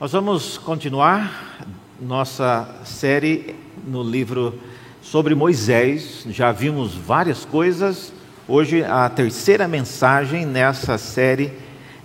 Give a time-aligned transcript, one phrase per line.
[0.00, 1.58] Nós vamos continuar
[2.00, 4.54] nossa série no livro
[5.02, 6.24] sobre Moisés.
[6.30, 8.12] Já vimos várias coisas.
[8.46, 11.50] Hoje, a terceira mensagem nessa série,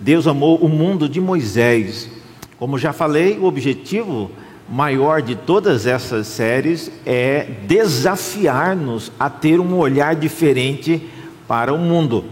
[0.00, 2.10] Deus amou o mundo de Moisés.
[2.58, 4.28] Como já falei, o objetivo
[4.68, 11.00] maior de todas essas séries é desafiar-nos a ter um olhar diferente
[11.46, 12.24] para o mundo.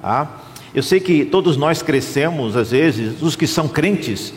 [0.00, 0.42] Tá?
[0.72, 4.32] Eu sei que todos nós crescemos, às vezes, os que são crentes,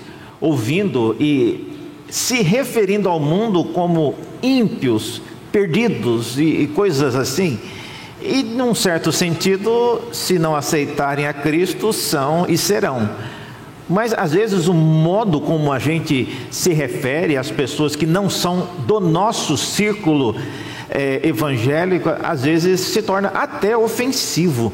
[0.45, 1.73] ouvindo e
[2.07, 5.21] se referindo ao mundo como ímpios,
[5.51, 7.59] perdidos e, e coisas assim.
[8.21, 13.09] E, num certo sentido, se não aceitarem a Cristo, são e serão.
[13.89, 18.67] Mas às vezes o modo como a gente se refere às pessoas que não são
[18.87, 20.35] do nosso círculo
[20.89, 24.71] é, evangélico, às vezes se torna até ofensivo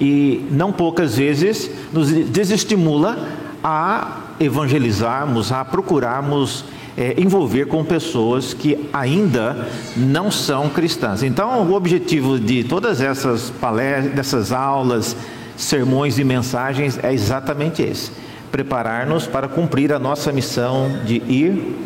[0.00, 3.28] e não poucas vezes nos desestimula
[3.62, 6.64] a evangelizarmos, a procurarmos
[6.98, 11.22] é, envolver com pessoas que ainda não são cristãs.
[11.22, 15.16] Então, o objetivo de todas essas palestras, dessas aulas,
[15.56, 18.10] sermões e mensagens é exatamente esse:
[18.50, 21.76] preparar-nos para cumprir a nossa missão de ir,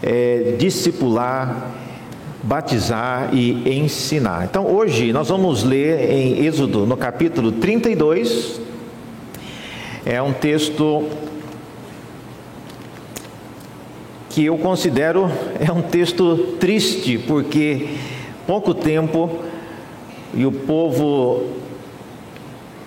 [0.00, 1.72] é, discipular,
[2.40, 4.44] batizar e ensinar.
[4.44, 8.60] Então, hoje nós vamos ler em Êxodo, no capítulo 32.
[10.04, 11.08] É um texto
[14.36, 17.88] que eu considero é um texto triste, porque
[18.46, 19.38] pouco tempo
[20.34, 21.44] e o povo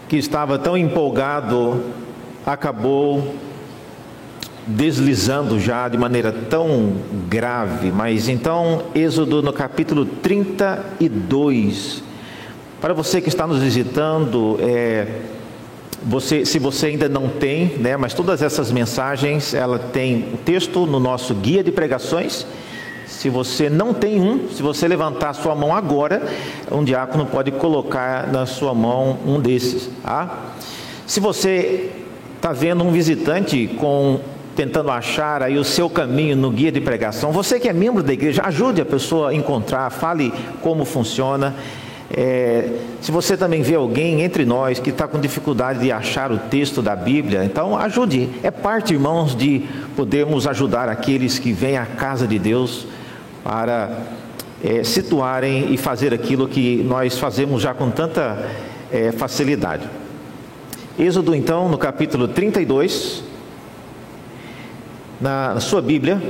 [0.08, 1.86] que estava tão empolgado
[2.46, 3.34] acabou
[4.68, 6.94] deslizando já de maneira tão
[7.28, 7.92] grave.
[7.92, 12.04] Mas então, Êxodo no capítulo 32.
[12.80, 15.08] Para você que está nos visitando, é,
[16.04, 20.86] você, se você ainda não tem, né, mas todas essas mensagens, ela tem o texto
[20.86, 22.46] no nosso guia de pregações.
[23.06, 26.22] Se você não tem um, se você levantar a sua mão agora,
[26.72, 29.90] um diácono pode colocar na sua mão um desses.
[30.04, 30.46] Tá?
[31.06, 31.92] Se você
[32.36, 34.20] está vendo um visitante com
[34.56, 38.14] tentando achar aí o seu caminho no guia de pregação, você que é membro da
[38.14, 41.56] igreja, ajude a pessoa a encontrar, fale como funciona.
[42.12, 46.38] É, se você também vê alguém entre nós que está com dificuldade de achar o
[46.38, 48.30] texto da Bíblia, então ajude.
[48.42, 49.64] É parte, irmãos, de
[49.96, 52.88] podermos ajudar aqueles que vêm à casa de Deus
[53.44, 53.92] para
[54.64, 58.50] é, situarem e fazer aquilo que nós fazemos já com tanta
[58.92, 59.88] é, facilidade.
[60.98, 63.24] Êxodo, então, no capítulo 32,
[65.22, 66.22] na sua Bíblia,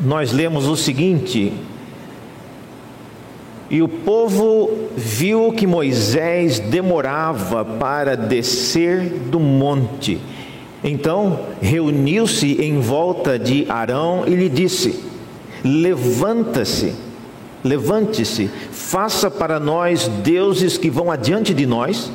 [0.00, 1.52] nós lemos o seguinte
[3.70, 10.18] e o povo viu que Moisés demorava para descer do monte.
[10.82, 14.98] Então reuniu-se em volta de Arão e lhe disse:
[15.62, 16.94] Levanta-se,
[17.62, 22.10] levante-se, faça para nós deuses que vão adiante de nós,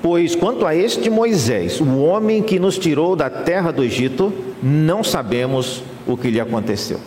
[0.00, 5.02] pois quanto a este Moisés, o homem que nos tirou da terra do Egito, não
[5.02, 7.00] sabemos o que lhe aconteceu.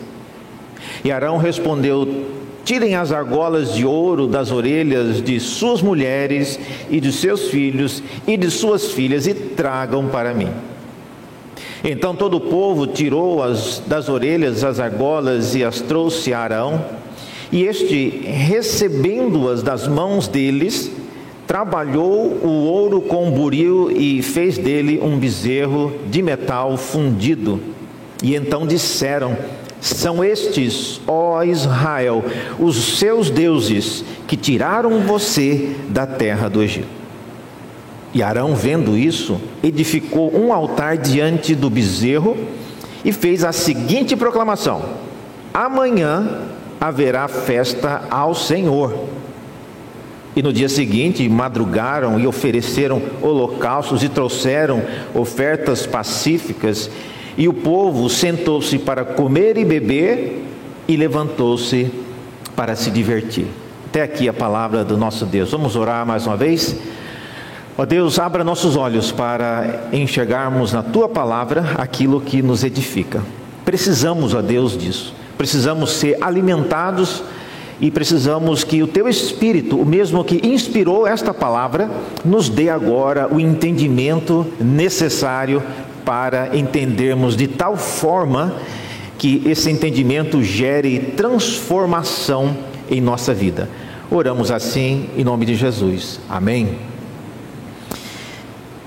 [1.01, 6.59] E Arão respondeu: Tirem as argolas de ouro das orelhas de suas mulheres
[6.89, 10.49] e de seus filhos e de suas filhas e tragam para mim.
[11.83, 16.83] Então todo o povo tirou as, das orelhas as argolas e as trouxe a Arão,
[17.51, 20.91] e este, recebendo-as das mãos deles,
[21.45, 27.61] trabalhou o ouro com buril e fez dele um bezerro de metal fundido.
[28.23, 29.37] E então disseram:
[29.87, 32.23] são estes, ó Israel,
[32.57, 36.87] os seus deuses que tiraram você da terra do Egito.
[38.11, 42.35] E Arão, vendo isso, edificou um altar diante do bezerro
[43.03, 44.83] e fez a seguinte proclamação:
[45.53, 46.41] Amanhã
[46.81, 49.07] haverá festa ao Senhor.
[50.35, 54.81] E no dia seguinte madrugaram e ofereceram holocaustos e trouxeram
[55.13, 56.89] ofertas pacíficas
[57.37, 60.43] e o povo sentou-se para comer e beber
[60.87, 61.91] e levantou-se
[62.55, 63.47] para se divertir.
[63.87, 65.51] Até aqui a palavra do nosso Deus.
[65.51, 66.75] Vamos orar mais uma vez?
[67.77, 73.21] Ó oh Deus, abra nossos olhos para enxergarmos na tua palavra aquilo que nos edifica.
[73.65, 75.13] Precisamos, ó Deus, disso.
[75.37, 77.21] Precisamos ser alimentados
[77.81, 81.89] e precisamos que o teu espírito, o mesmo que inspirou esta palavra,
[82.23, 85.61] nos dê agora o entendimento necessário
[86.05, 88.55] para entendermos de tal forma
[89.17, 92.55] que esse entendimento gere transformação
[92.89, 93.67] em nossa vida.
[94.11, 96.19] Oramos assim em nome de Jesus.
[96.29, 96.77] Amém.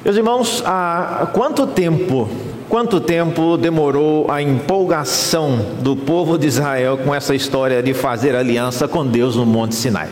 [0.05, 2.29] Meus irmãos, há quanto tempo
[2.69, 8.87] Quanto tempo demorou a empolgação do povo de Israel com essa história de fazer aliança
[8.87, 10.11] com Deus no Monte Sinai?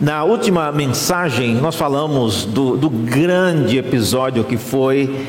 [0.00, 5.26] Na última mensagem, nós falamos do, do grande episódio que foi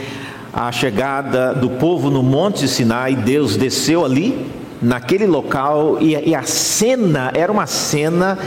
[0.54, 3.16] a chegada do povo no Monte Sinai.
[3.16, 4.46] Deus desceu ali,
[4.82, 8.38] naquele local, e, e a cena era uma cena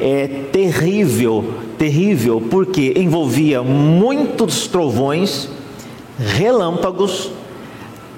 [0.00, 5.48] é, terrível terrível, porque envolvia muitos trovões
[6.18, 7.30] relâmpagos,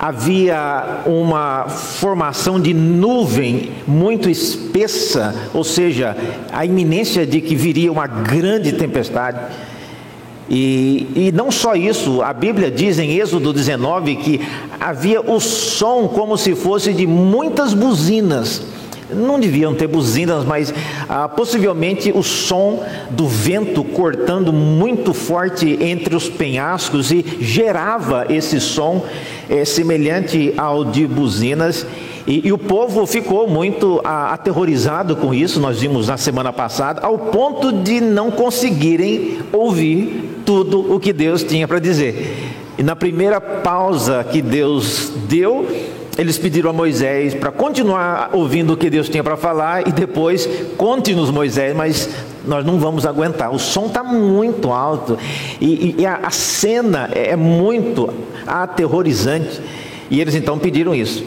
[0.01, 6.17] havia uma formação de nuvem muito espessa, ou seja,
[6.51, 9.39] a iminência de que viria uma grande tempestade.
[10.49, 14.41] E, e não só isso, a Bíblia diz em Êxodo 19 que
[14.81, 18.63] havia o som como se fosse de muitas buzinas
[19.15, 20.73] não deviam ter buzinas, mas
[21.09, 28.61] ah, possivelmente o som do vento cortando muito forte entre os penhascos e gerava esse
[28.61, 29.05] som
[29.51, 31.85] eh, semelhante ao de buzinas.
[32.27, 37.01] E, e, o povo ficou muito ah, aterrorizado com isso, nós vimos na semana passada,
[37.01, 42.55] ao ponto de não conseguirem ouvir tudo o que Deus tinha para dizer.
[42.79, 45.67] E na primeira pausa que Deus deu,
[46.17, 50.49] eles pediram a Moisés para continuar ouvindo o que Deus tinha para falar e depois
[50.77, 52.09] conte-nos Moisés, mas
[52.51, 53.55] nós não vamos aguentar.
[53.55, 55.17] O som está muito alto
[55.61, 58.13] e, e a, a cena é muito
[58.47, 59.63] aterrorizante.
[60.11, 61.25] E eles então pediram isso.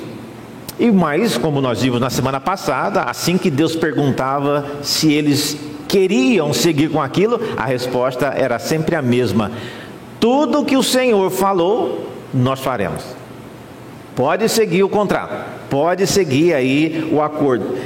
[0.77, 6.51] E mais, como nós vimos na semana passada, assim que Deus perguntava se eles queriam
[6.51, 9.51] seguir com aquilo, a resposta era sempre a mesma:
[10.19, 13.03] tudo que o Senhor falou, nós faremos.
[14.15, 15.33] Pode seguir o contrato,
[15.69, 17.77] pode seguir aí o acordo.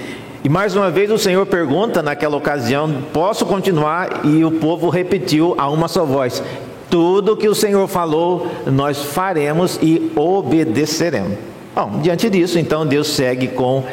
[0.47, 4.21] E mais uma vez o Senhor pergunta naquela ocasião: posso continuar?
[4.23, 6.41] E o povo repetiu a uma só voz:
[6.89, 11.37] tudo que o Senhor falou, nós faremos e obedeceremos.
[11.75, 13.83] Bom, diante disso, então Deus segue com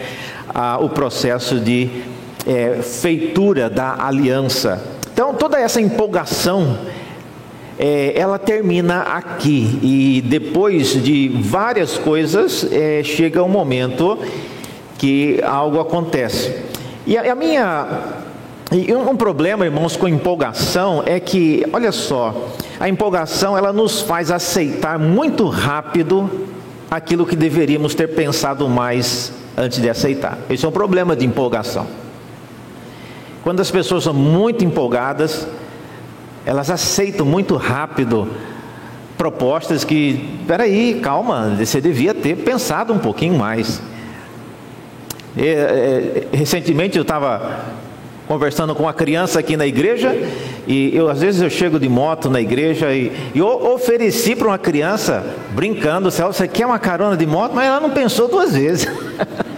[0.49, 1.91] ah, o processo de
[2.47, 4.81] é, feitura da aliança.
[5.13, 6.79] Então, toda essa empolgação
[7.77, 14.21] é, ela termina aqui e depois de várias coisas é, chega um momento
[14.99, 16.63] que algo acontece.
[17.07, 17.87] E a, a minha
[18.73, 22.51] e um problema, irmãos, com empolgação é que, olha só,
[22.81, 26.29] a empolgação ela nos faz aceitar muito rápido
[26.91, 30.39] aquilo que deveríamos ter pensado mais antes de aceitar.
[30.51, 31.87] Esse é um problema de empolgação.
[33.45, 35.47] Quando as pessoas são muito empolgadas,
[36.45, 38.29] elas aceitam muito rápido
[39.17, 43.81] propostas que, peraí, calma, você devia ter pensado um pouquinho mais.
[45.37, 47.65] E, é, recentemente eu estava
[48.27, 50.17] conversando com uma criança aqui na igreja
[50.67, 54.49] e eu às vezes eu chego de moto na igreja e, e eu ofereci para
[54.49, 58.87] uma criança brincando, você quer uma carona de moto, mas ela não pensou duas vezes.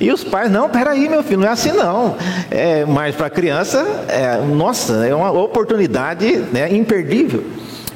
[0.00, 2.16] E os pais, não, peraí, meu filho, não é assim não.
[2.50, 7.44] É, mas para a criança, é, nossa, é uma oportunidade né, imperdível.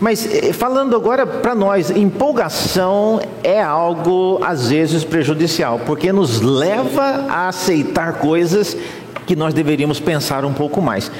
[0.00, 7.26] Mas eh, falando agora para nós, empolgação é algo às vezes prejudicial, porque nos leva
[7.28, 8.76] a aceitar coisas
[9.26, 11.10] que nós deveríamos pensar um pouco mais.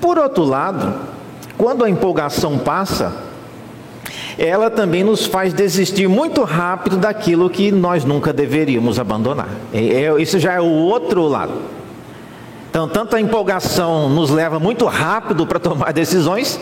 [0.00, 0.94] Por outro lado,
[1.56, 3.12] quando a empolgação passa,
[4.38, 9.48] ela também nos faz desistir muito rápido daquilo que nós nunca deveríamos abandonar.
[9.74, 11.54] É, isso já é o outro lado.
[12.70, 16.60] Então, tanto a empolgação nos leva muito rápido para tomar decisões,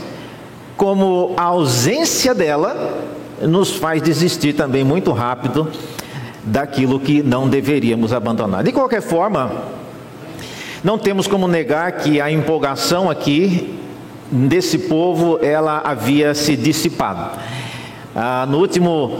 [0.76, 3.02] como a ausência dela
[3.40, 5.70] nos faz desistir também muito rápido
[6.42, 8.62] daquilo que não deveríamos abandonar.
[8.62, 9.50] De qualquer forma,
[10.84, 13.78] não temos como negar que a empolgação aqui
[14.30, 17.38] desse povo ela havia se dissipado.
[18.14, 19.18] Ah, no último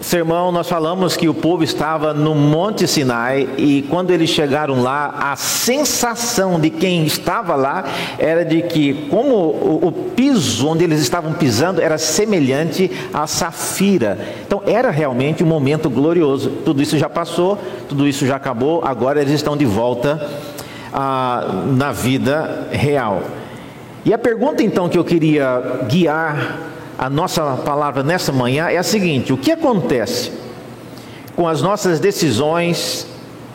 [0.00, 5.14] sermão nós falamos que o povo estava no Monte Sinai e quando eles chegaram lá,
[5.18, 7.84] a sensação de quem estava lá
[8.18, 14.18] era de que, como o, o piso onde eles estavam pisando era semelhante a safira,
[14.46, 16.50] então era realmente um momento glorioso.
[16.64, 20.30] Tudo isso já passou, tudo isso já acabou, agora eles estão de volta
[20.92, 23.22] ah, na vida real.
[24.04, 26.70] E a pergunta então que eu queria guiar
[27.00, 30.30] a nossa palavra nessa manhã é a seguinte: o que acontece
[31.34, 33.06] com as nossas decisões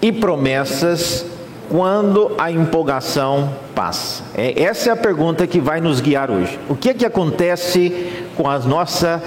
[0.01, 1.23] e promessas
[1.69, 4.23] quando a empolgação passa?
[4.33, 6.59] É, essa é a pergunta que vai nos guiar hoje.
[6.67, 9.21] O que é que acontece com as nossa,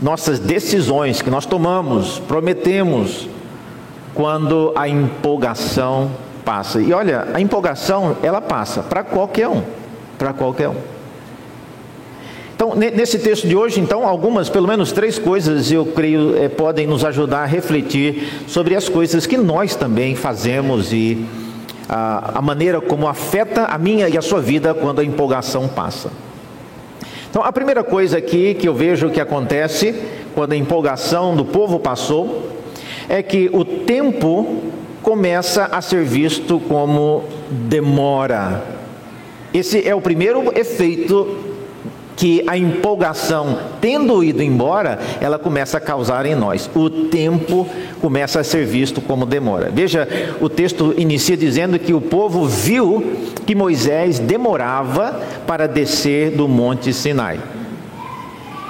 [0.00, 3.28] nossas decisões que nós tomamos, prometemos,
[4.14, 6.12] quando a empolgação
[6.44, 6.80] passa?
[6.80, 9.64] E olha, a empolgação ela passa para qualquer um,
[10.16, 10.99] para qualquer um.
[12.60, 16.86] Então, nesse texto de hoje, então, algumas, pelo menos três coisas, eu creio, é, podem
[16.86, 21.24] nos ajudar a refletir sobre as coisas que nós também fazemos e
[21.88, 26.10] a, a maneira como afeta a minha e a sua vida quando a empolgação passa.
[27.30, 29.94] Então, a primeira coisa aqui que eu vejo que acontece
[30.34, 32.50] quando a empolgação do povo passou
[33.08, 34.64] é que o tempo
[35.02, 38.62] começa a ser visto como demora.
[39.54, 41.48] Esse é o primeiro efeito
[42.20, 46.68] que a empolgação, tendo ido embora, ela começa a causar em nós.
[46.74, 47.66] O tempo
[47.98, 49.70] começa a ser visto como demora.
[49.72, 50.06] Veja,
[50.38, 56.92] o texto inicia dizendo que o povo viu que Moisés demorava para descer do monte
[56.92, 57.40] Sinai.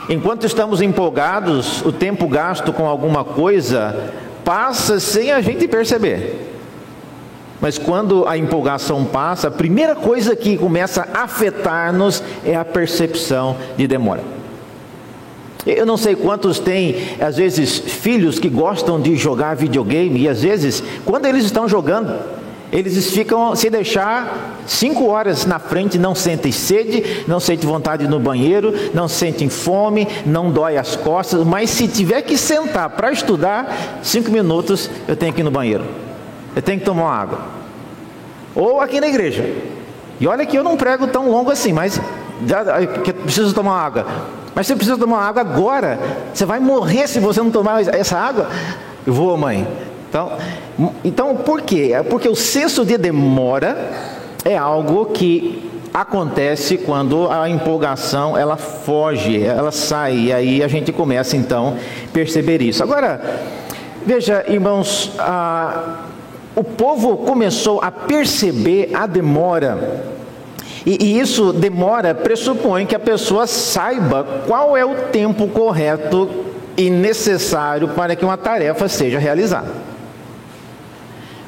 [0.08, 4.12] Enquanto estamos empolgados, o tempo gasto com alguma coisa
[4.44, 6.49] passa sem a gente perceber.
[7.60, 13.56] Mas quando a empolgação passa, a primeira coisa que começa a afetar-nos é a percepção
[13.76, 14.22] de demora.
[15.66, 20.42] Eu não sei quantos têm, às vezes, filhos que gostam de jogar videogame, e às
[20.42, 22.18] vezes, quando eles estão jogando,
[22.72, 28.18] eles ficam, se deixar, cinco horas na frente, não sentem sede, não sentem vontade no
[28.18, 34.00] banheiro, não sentem fome, não dói as costas, mas se tiver que sentar para estudar,
[34.02, 36.09] cinco minutos eu tenho que ir no banheiro.
[36.54, 37.38] Eu tenho que tomar uma água.
[38.54, 39.44] Ou aqui na igreja.
[40.18, 42.00] E olha que eu não prego tão longo assim, mas
[43.04, 44.06] que preciso tomar água.
[44.54, 45.98] Mas você precisa tomar água agora.
[46.34, 48.48] Você vai morrer se você não tomar essa água.
[49.06, 49.66] Eu vou, mãe.
[50.08, 50.32] Então,
[51.04, 51.92] então por quê?
[51.94, 53.92] É porque o senso de demora
[54.44, 60.92] é algo que acontece quando a empolgação ela foge, ela sai, e aí a gente
[60.92, 61.76] começa então
[62.06, 62.82] a perceber isso.
[62.82, 63.20] Agora,
[64.04, 66.09] veja, irmãos, a
[66.54, 70.04] o povo começou a perceber a demora.
[70.84, 76.28] E, e, isso demora pressupõe que a pessoa saiba qual é o tempo correto
[76.76, 79.90] e necessário para que uma tarefa seja realizada.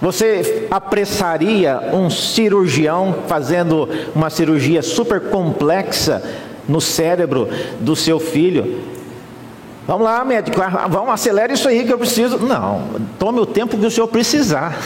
[0.00, 6.22] Você apressaria um cirurgião fazendo uma cirurgia super complexa
[6.68, 7.48] no cérebro
[7.80, 8.80] do seu filho?
[9.86, 12.38] Vamos lá, médico, ah, vamos, acelera isso aí que eu preciso.
[12.38, 12.82] Não,
[13.18, 14.78] tome o tempo que o senhor precisar.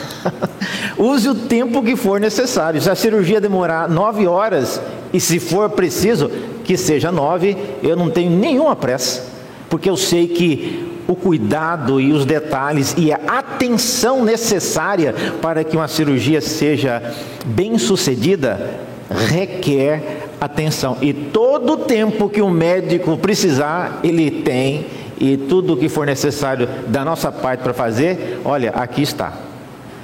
[0.97, 2.81] Use o tempo que for necessário.
[2.81, 4.81] Se a cirurgia demorar nove horas,
[5.12, 6.31] e se for preciso
[6.65, 9.23] que seja nove, eu não tenho nenhuma pressa,
[9.69, 15.76] porque eu sei que o cuidado e os detalhes e a atenção necessária para que
[15.76, 17.03] uma cirurgia seja
[17.45, 20.97] bem sucedida requer atenção.
[21.00, 24.87] E todo o tempo que o médico precisar, ele tem,
[25.19, 29.33] e tudo o que for necessário da nossa parte para fazer, olha, aqui está.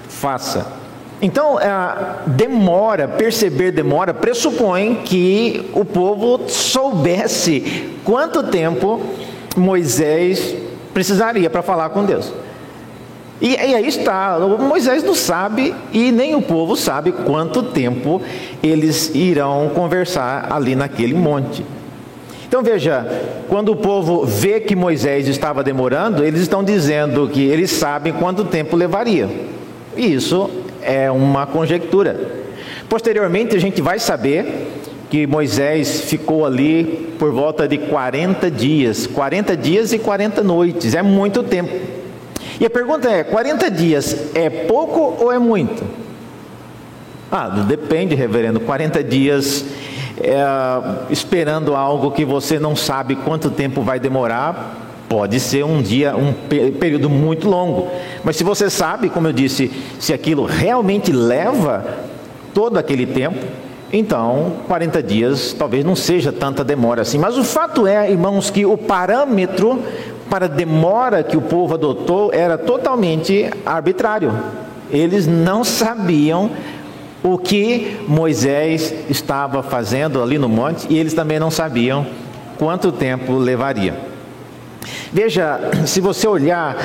[0.08, 0.66] Faça.
[1.20, 1.56] Então,
[2.26, 9.00] demora, perceber demora, pressupõe que o povo soubesse quanto tempo
[9.56, 10.56] Moisés
[10.92, 12.32] precisaria para falar com Deus.
[13.42, 18.22] E, e aí está, Moisés não sabe e nem o povo sabe quanto tempo
[18.62, 21.66] eles irão conversar ali naquele monte.
[22.46, 23.04] Então veja,
[23.48, 28.44] quando o povo vê que Moisés estava demorando, eles estão dizendo que eles sabem quanto
[28.44, 29.28] tempo levaria.
[29.96, 30.48] E isso
[30.80, 32.44] é uma conjectura.
[32.88, 34.68] Posteriormente a gente vai saber
[35.10, 41.02] que Moisés ficou ali por volta de 40 dias, 40 dias e 40 noites, é
[41.02, 42.01] muito tempo.
[42.62, 45.82] E a pergunta é: 40 dias é pouco ou é muito?
[47.28, 48.60] Ah, depende, reverendo.
[48.60, 49.64] 40 dias
[50.16, 50.40] é,
[51.10, 54.76] esperando algo que você não sabe quanto tempo vai demorar,
[55.08, 56.32] pode ser um dia, um
[56.78, 57.88] período muito longo.
[58.22, 61.84] Mas se você sabe, como eu disse, se aquilo realmente leva
[62.54, 63.44] todo aquele tempo,
[63.92, 67.18] então 40 dias talvez não seja tanta demora assim.
[67.18, 69.82] Mas o fato é, irmãos, que o parâmetro
[70.32, 74.32] para a demora que o povo adotou era totalmente arbitrário.
[74.90, 76.50] Eles não sabiam
[77.22, 82.06] o que Moisés estava fazendo ali no monte e eles também não sabiam
[82.56, 83.94] quanto tempo levaria.
[85.12, 86.78] Veja, se você olhar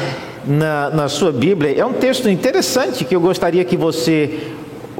[0.46, 4.52] na, na sua Bíblia, é um texto interessante que eu gostaria que você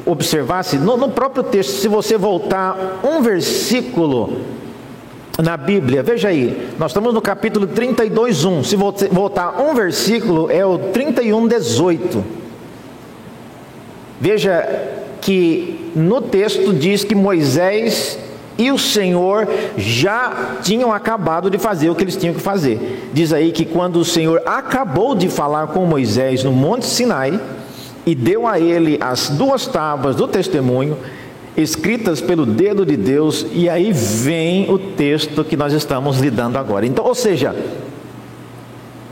[0.06, 0.78] observasse.
[0.78, 4.40] No, no próprio texto, se você voltar um versículo
[5.38, 8.64] na Bíblia, veja aí, nós estamos no capítulo 32, 1.
[8.64, 12.26] Se voltar um versículo, é o 31, 18.
[14.20, 14.68] Veja
[15.22, 18.18] que no texto diz que Moisés
[18.58, 23.10] e o Senhor já tinham acabado de fazer o que eles tinham que fazer.
[23.14, 27.40] Diz aí que quando o Senhor acabou de falar com Moisés no Monte Sinai
[28.06, 30.98] e deu a ele as duas tábuas do testemunho,
[31.58, 36.86] escritas pelo dedo de Deus, e aí vem o texto que nós estamos lidando agora.
[36.86, 37.56] Então, ou seja,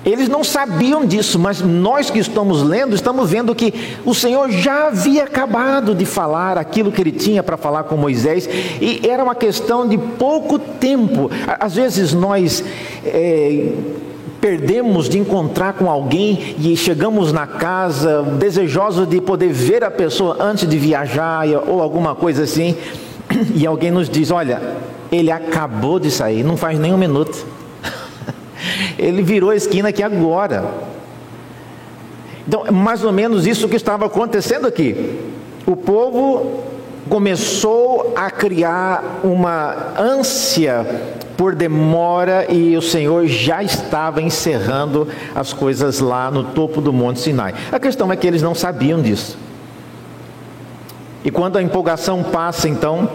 [0.06, 3.74] eles não sabiam disso, mas nós que estamos lendo, estamos vendo que
[4.06, 8.48] o Senhor já havia acabado de falar aquilo que ele tinha para falar com Moisés,
[8.80, 11.32] e era uma questão de pouco tempo.
[11.60, 12.64] Às vezes nós.
[13.04, 13.74] É,
[14.40, 20.38] perdemos de encontrar com alguém e chegamos na casa desejosos de poder ver a pessoa
[20.40, 22.76] antes de viajar ou alguma coisa assim,
[23.56, 24.62] e alguém nos diz: Olha,
[25.12, 27.46] ele acabou de sair, não faz nem um minuto.
[28.98, 30.66] ele virou a esquina aqui agora.
[32.48, 35.20] Então, mais ou menos isso que estava acontecendo aqui.
[35.66, 36.64] O povo
[37.10, 40.86] começou a criar uma ânsia
[41.38, 47.20] por demora e o Senhor já estava encerrando as coisas lá no topo do Monte
[47.20, 47.54] Sinai.
[47.72, 49.38] A questão é que eles não sabiam disso.
[51.24, 53.10] E quando a empolgação passa, então,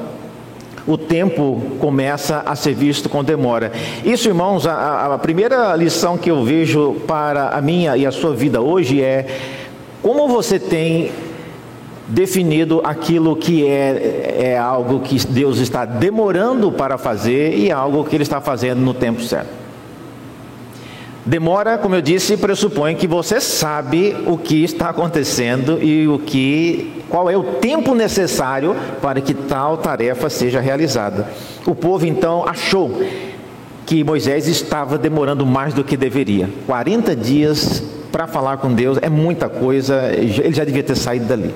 [0.87, 3.71] o tempo começa a ser visto com demora.
[4.05, 8.35] Isso, irmãos, a, a primeira lição que eu vejo para a minha e a sua
[8.35, 9.27] vida hoje é
[10.03, 11.13] como você tem
[12.11, 18.17] definido aquilo que é, é algo que Deus está demorando para fazer e algo que
[18.17, 19.61] Ele está fazendo no tempo certo.
[21.25, 27.05] Demora, como eu disse, pressupõe que você sabe o que está acontecendo e o que,
[27.09, 31.29] qual é o tempo necessário para que tal tarefa seja realizada.
[31.67, 33.03] O povo então achou
[33.87, 36.49] que Moisés estava demorando mais do que deveria.
[36.67, 41.55] 40 dias para falar com Deus é muita coisa, ele já devia ter saído dali.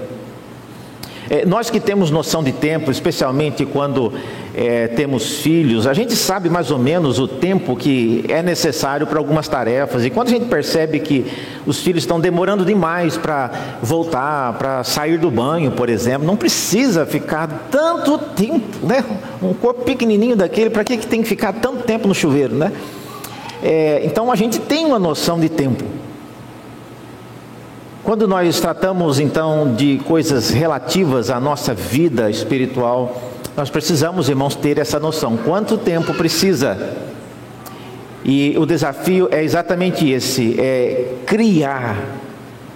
[1.30, 4.12] É, nós que temos noção de tempo, especialmente quando
[4.54, 9.18] é, temos filhos, a gente sabe mais ou menos o tempo que é necessário para
[9.18, 10.04] algumas tarefas.
[10.04, 11.26] E quando a gente percebe que
[11.66, 13.50] os filhos estão demorando demais para
[13.82, 19.02] voltar, para sair do banho, por exemplo, não precisa ficar tanto tempo, né?
[19.42, 22.70] Um corpo pequenininho daquele, para que, que tem que ficar tanto tempo no chuveiro, né?
[23.62, 26.03] É, então a gente tem uma noção de tempo.
[28.04, 34.76] Quando nós tratamos então de coisas relativas à nossa vida espiritual, nós precisamos, irmãos, ter
[34.76, 35.38] essa noção.
[35.38, 36.98] Quanto tempo precisa?
[38.22, 41.96] E o desafio é exatamente esse: é criar.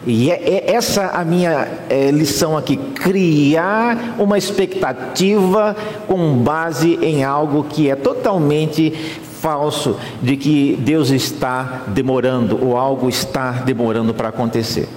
[0.06, 7.22] E é, é essa a minha é, lição aqui: criar uma expectativa com base em
[7.22, 8.94] algo que é totalmente
[9.42, 14.88] falso, de que Deus está demorando ou algo está demorando para acontecer.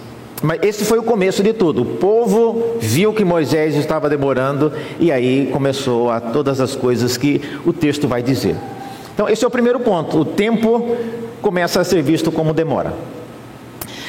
[0.41, 1.83] Mas esse foi o começo de tudo.
[1.83, 7.41] O povo viu que Moisés estava demorando e aí começou a todas as coisas que
[7.65, 8.55] o texto vai dizer.
[9.13, 10.19] Então, esse é o primeiro ponto.
[10.19, 10.95] O tempo
[11.41, 12.93] começa a ser visto como demora.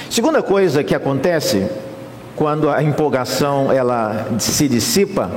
[0.08, 1.66] Segunda coisa que acontece
[2.34, 5.30] quando a empolgação ela se dissipa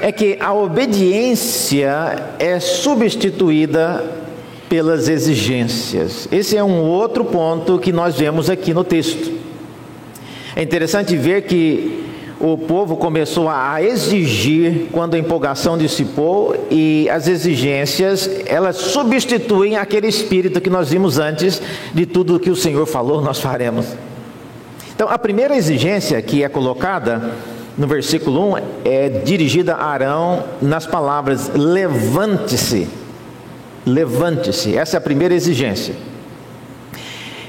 [0.00, 4.04] é que a obediência é substituída
[4.68, 6.28] pelas exigências.
[6.30, 9.43] Esse é um outro ponto que nós vemos aqui no texto.
[10.56, 12.04] É interessante ver que
[12.40, 20.06] o povo começou a exigir quando a empolgação dissipou e as exigências elas substituem aquele
[20.06, 21.60] espírito que nós vimos antes
[21.92, 23.86] de tudo que o Senhor falou nós faremos.
[24.94, 27.32] Então a primeira exigência que é colocada
[27.76, 32.88] no versículo 1 é dirigida a Arão nas palavras levante-se.
[33.84, 34.76] Levante-se.
[34.76, 35.94] Essa é a primeira exigência.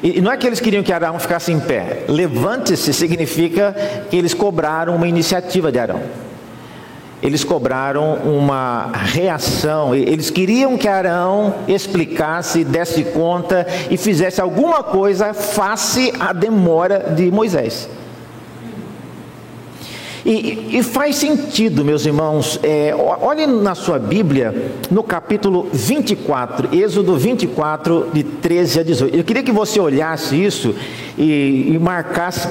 [0.06, 2.04] E não é que eles queriam que Arão ficasse em pé.
[2.08, 3.76] Levante-se significa
[4.08, 6.00] que eles cobraram uma iniciativa de Arão.
[7.24, 9.96] Eles cobraram uma reação.
[9.96, 17.32] Eles queriam que Arão explicasse, desse conta e fizesse alguma coisa face à demora de
[17.32, 17.90] Moisés.
[20.26, 27.16] E, e, faz sentido, meus irmãos, é, olhem na sua Bíblia, no capítulo 24, Êxodo
[27.16, 29.16] 24, de 13 a 18.
[29.16, 30.74] Eu queria que você olhasse isso
[31.16, 32.50] e, e marcasse,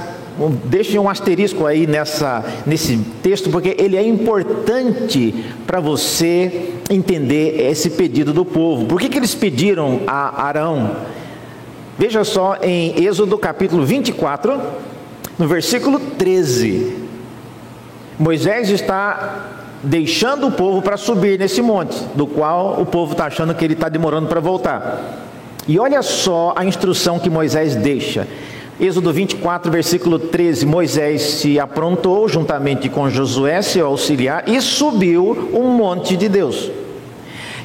[0.67, 5.35] deixe um asterisco aí nessa, nesse texto, porque ele é importante
[5.67, 8.87] para você entender esse pedido do povo.
[8.87, 10.93] Por que, que eles pediram a Arão?
[11.99, 14.61] Veja só em Êxodo capítulo 24,
[15.37, 17.04] no versículo 13.
[18.18, 19.50] Moisés está
[19.83, 23.74] deixando o povo para subir nesse monte, do qual o povo está achando que ele
[23.74, 25.20] está demorando para voltar.
[25.66, 28.27] E olha só a instrução que Moisés deixa.
[28.81, 35.68] Êxodo 24, versículo 13: Moisés se aprontou juntamente com Josué, seu auxiliar, e subiu um
[35.70, 36.70] monte de Deus.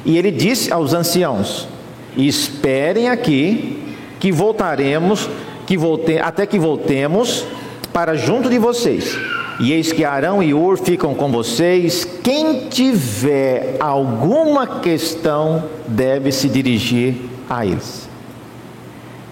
[0.04, 1.68] E ele disse aos anciãos:
[2.16, 5.28] Esperem aqui, que voltaremos,
[5.66, 7.44] que volte, até que voltemos
[7.92, 9.16] para junto de vocês
[9.60, 12.08] E eis que Arão e Ur ficam com vocês.
[12.22, 17.14] Quem tiver alguma questão deve se dirigir
[17.48, 18.08] a eles.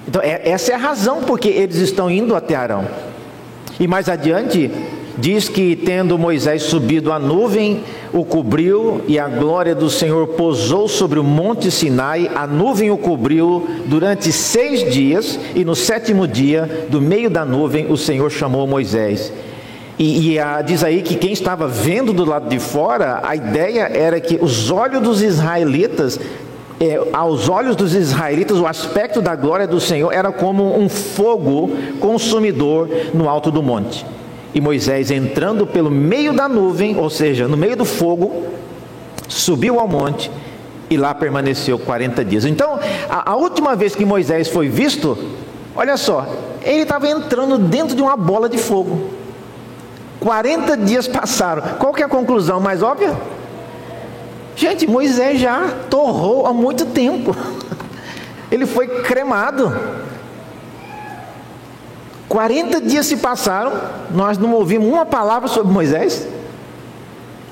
[0.07, 2.87] Então, é, essa é a razão porque eles estão indo até Arão.
[3.81, 4.71] E mais adiante,
[5.17, 10.89] diz que tendo Moisés subido a nuvem, o cobriu e a glória do Senhor pousou
[10.89, 16.87] sobre o monte Sinai, a nuvem o cobriu durante seis dias, e no sétimo dia,
[16.91, 19.33] do meio da nuvem, o Senhor chamou Moisés.
[19.99, 23.91] E, e a, diz aí que quem estava vendo do lado de fora, a ideia
[23.93, 26.21] era que os olhos dos israelitas
[26.81, 31.71] é, aos olhos dos israelitas, o aspecto da glória do Senhor era como um fogo
[31.99, 34.07] consumidor no alto do monte.
[34.55, 38.45] E Moisés, entrando pelo meio da nuvem, ou seja, no meio do fogo,
[39.29, 40.31] subiu ao monte
[40.89, 42.45] e lá permaneceu 40 dias.
[42.45, 42.79] Então,
[43.11, 45.19] a, a última vez que Moisés foi visto,
[45.75, 46.27] olha só,
[46.63, 49.18] ele estava entrando dentro de uma bola de fogo.
[50.21, 51.63] 40 dias passaram.
[51.79, 53.17] Qual que é a conclusão mais óbvia?
[54.57, 57.35] Gente, Moisés já torrou há muito tempo.
[58.51, 59.73] Ele foi cremado.
[62.29, 63.73] 40 dias se passaram,
[64.11, 66.27] nós não ouvimos uma palavra sobre Moisés.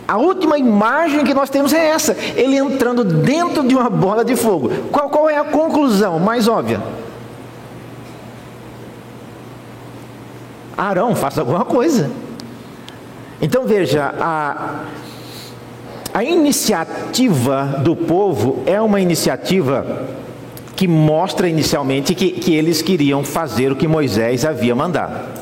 [0.06, 4.36] A última imagem que nós temos é essa: ele entrando dentro de uma bola de
[4.36, 4.70] fogo.
[4.92, 6.80] Qual, qual é a conclusão mais óbvia?
[10.76, 12.10] Arão, faça alguma coisa.
[13.40, 14.84] Então veja, a,
[16.14, 20.06] a iniciativa do povo é uma iniciativa
[20.74, 25.36] que mostra inicialmente que, que eles queriam fazer o que Moisés havia mandado.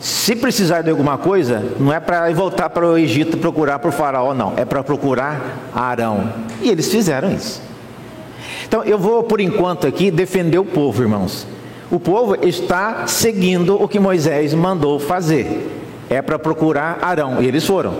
[0.00, 4.34] Se precisar de alguma coisa, não é para voltar para o Egito procurar por Faraó,
[4.34, 6.30] não, é para procurar Arão.
[6.60, 7.62] E eles fizeram isso.
[8.66, 11.46] Então eu vou por enquanto aqui defender o povo, irmãos.
[11.90, 15.73] O povo está seguindo o que Moisés mandou fazer.
[16.14, 17.94] É para procurar Arão, e eles foram.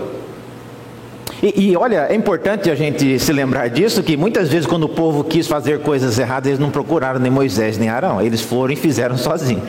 [1.43, 4.89] E, e, olha, é importante a gente se lembrar disso, que muitas vezes quando o
[4.89, 8.75] povo quis fazer coisas erradas, eles não procuraram nem Moisés nem Arão, eles foram e
[8.77, 9.63] fizeram sozinhos.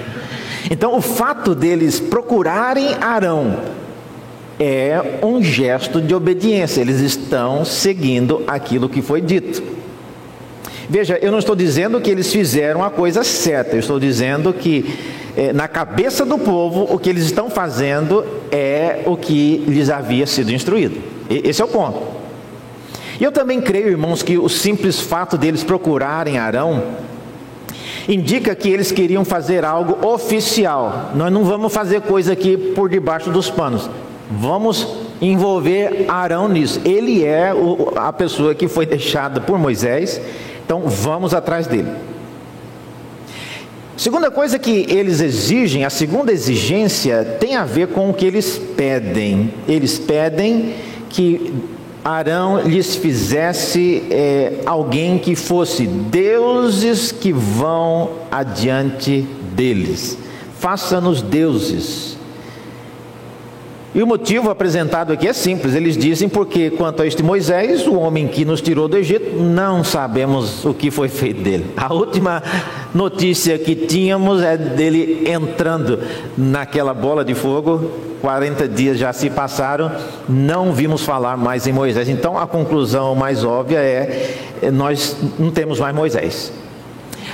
[0.71, 3.57] Então o fato deles procurarem Arão
[4.59, 9.63] é um gesto de obediência, eles estão seguindo aquilo que foi dito.
[10.89, 14.95] Veja, eu não estou dizendo que eles fizeram a coisa certa, eu estou dizendo que
[15.37, 20.27] é, na cabeça do povo o que eles estão fazendo é o que lhes havia
[20.27, 21.03] sido instruído.
[21.29, 22.01] Esse é o ponto.
[23.21, 26.83] E eu também creio, irmãos, que o simples fato deles procurarem Arão
[28.09, 31.11] indica que eles queriam fazer algo oficial.
[31.15, 33.91] Nós não vamos fazer coisa aqui por debaixo dos panos.
[34.31, 34.87] Vamos
[35.21, 36.81] envolver Arão nisso.
[36.85, 37.53] Ele é
[37.97, 40.21] a pessoa que foi deixada por Moisés.
[40.67, 41.93] Então vamos atrás dele.
[43.97, 48.61] Segunda coisa que eles exigem, a segunda exigência tem a ver com o que eles
[48.77, 49.55] pedem.
[49.69, 50.75] Eles pedem
[51.09, 51.55] que
[52.05, 60.19] Arão lhes fizesse é, alguém que fosse deuses que vão adiante deles.
[60.59, 62.16] Faça-nos deuses.
[63.97, 67.95] E o motivo apresentado aqui é simples: eles dizem, porque quanto a este Moisés, o
[67.95, 71.65] homem que nos tirou do Egito, não sabemos o que foi feito dele.
[71.75, 72.43] A última
[72.95, 75.99] notícia que tínhamos é dele entrando
[76.37, 77.91] naquela bola de fogo.
[78.21, 79.91] 40 dias já se passaram,
[80.29, 82.07] não vimos falar mais em Moisés.
[82.07, 84.31] Então a conclusão mais óbvia é:
[84.71, 86.53] nós não temos mais Moisés.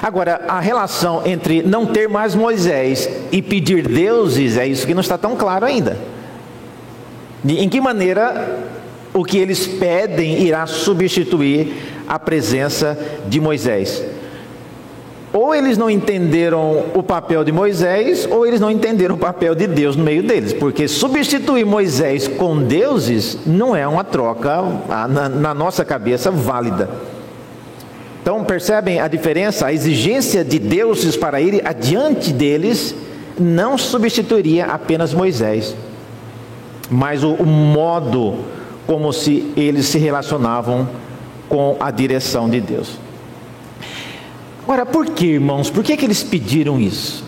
[0.01, 5.01] Agora, a relação entre não ter mais Moisés e pedir deuses é isso que não
[5.01, 6.22] está tão claro ainda.
[7.45, 8.61] Em que maneira
[9.13, 11.75] o que eles pedem irá substituir
[12.07, 14.03] a presença de Moisés?
[15.33, 19.67] Ou eles não entenderam o papel de Moisés, ou eles não entenderam o papel de
[19.67, 24.63] Deus no meio deles, porque substituir Moisés com deuses não é uma troca,
[25.09, 26.91] na, na nossa cabeça, válida.
[28.21, 29.67] Então percebem a diferença?
[29.67, 32.95] A exigência de deuses para ir adiante deles
[33.41, 35.75] não substituiria apenas Moisés
[36.93, 38.37] mas o, o modo
[38.87, 40.89] como se eles se relacionavam
[41.49, 42.99] com a direção de Deus.
[44.63, 45.71] Agora, por que, irmãos?
[45.71, 47.25] Por que, que eles pediram isso?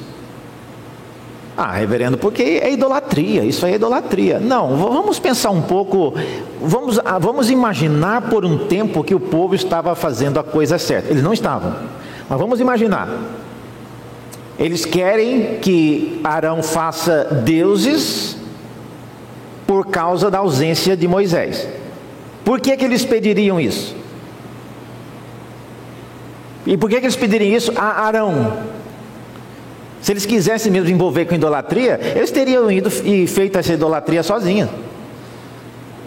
[1.57, 4.40] Ah, reverendo, porque é idolatria, isso é idolatria.
[4.40, 6.12] Não, vamos pensar um pouco,
[6.61, 11.11] vamos, ah, vamos imaginar por um tempo que o povo estava fazendo a coisa certa.
[11.11, 11.74] Eles não estavam,
[12.29, 13.09] mas vamos imaginar.
[14.59, 18.37] Eles querem que Arão faça deuses
[19.66, 21.66] por causa da ausência de Moisés.
[22.44, 23.96] Por que, que eles pediriam isso?
[26.66, 28.59] E por que, que eles pediriam isso a Arão?
[30.00, 34.68] Se eles quisessem mesmo envolver com idolatria, eles teriam ido e feito essa idolatria sozinhos.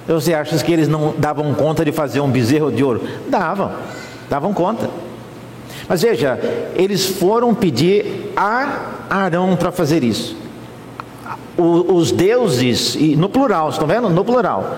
[0.08, 3.02] Você acha que eles não davam conta de fazer um bezerro de ouro?
[3.28, 3.72] Davam,
[4.30, 4.90] davam conta.
[5.88, 6.40] Mas veja,
[6.76, 10.38] eles foram pedir a Arão para fazer isso.
[11.58, 14.10] Os deuses, no plural, estão vendo?
[14.10, 14.78] No plural.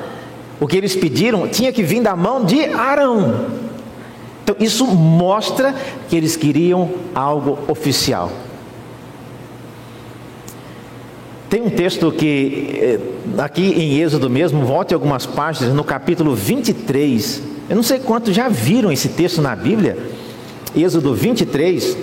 [0.59, 3.47] O que eles pediram tinha que vir da mão de Arão.
[4.43, 5.75] Então, isso mostra
[6.09, 8.31] que eles queriam algo oficial.
[11.49, 12.99] Tem um texto que, eh,
[13.39, 17.41] aqui em Êxodo mesmo, volte algumas páginas, no capítulo 23.
[17.69, 19.97] Eu não sei quantos já viram esse texto na Bíblia.
[20.75, 21.97] Êxodo 23,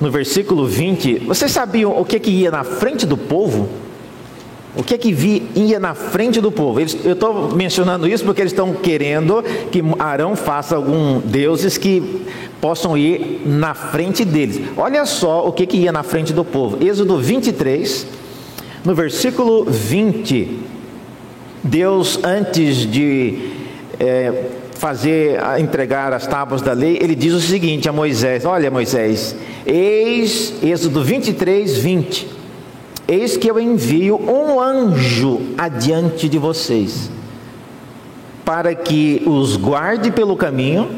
[0.00, 1.20] no versículo 20.
[1.20, 3.68] Vocês sabiam o que, que ia na frente do povo?
[4.76, 6.78] O que que ia na frente do povo?
[6.78, 12.22] Eles, eu estou mencionando isso porque eles estão querendo que Arão faça alguns deuses que
[12.60, 14.60] possam ir na frente deles.
[14.76, 16.78] Olha só o que, que ia na frente do povo.
[16.84, 18.06] Êxodo 23,
[18.84, 20.58] no versículo 20.
[21.64, 23.50] Deus, antes de
[23.98, 29.34] é, fazer, entregar as tábuas da lei, ele diz o seguinte a Moisés: Olha, Moisés,
[29.68, 32.28] eis, Êxodo 23, 20.
[33.06, 37.10] Eis que eu envio um anjo adiante de vocês,
[38.44, 40.90] para que os guarde pelo caminho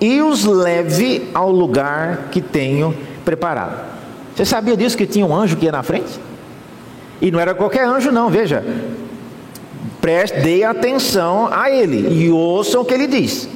[0.00, 2.94] e os leve ao lugar que tenho
[3.24, 3.86] preparado.
[4.34, 6.18] Você sabia disso que tinha um anjo que ia na frente?
[7.20, 8.64] E não era qualquer anjo, não, veja.
[10.00, 13.48] Preste, atenção a ele e ouçam o que ele diz.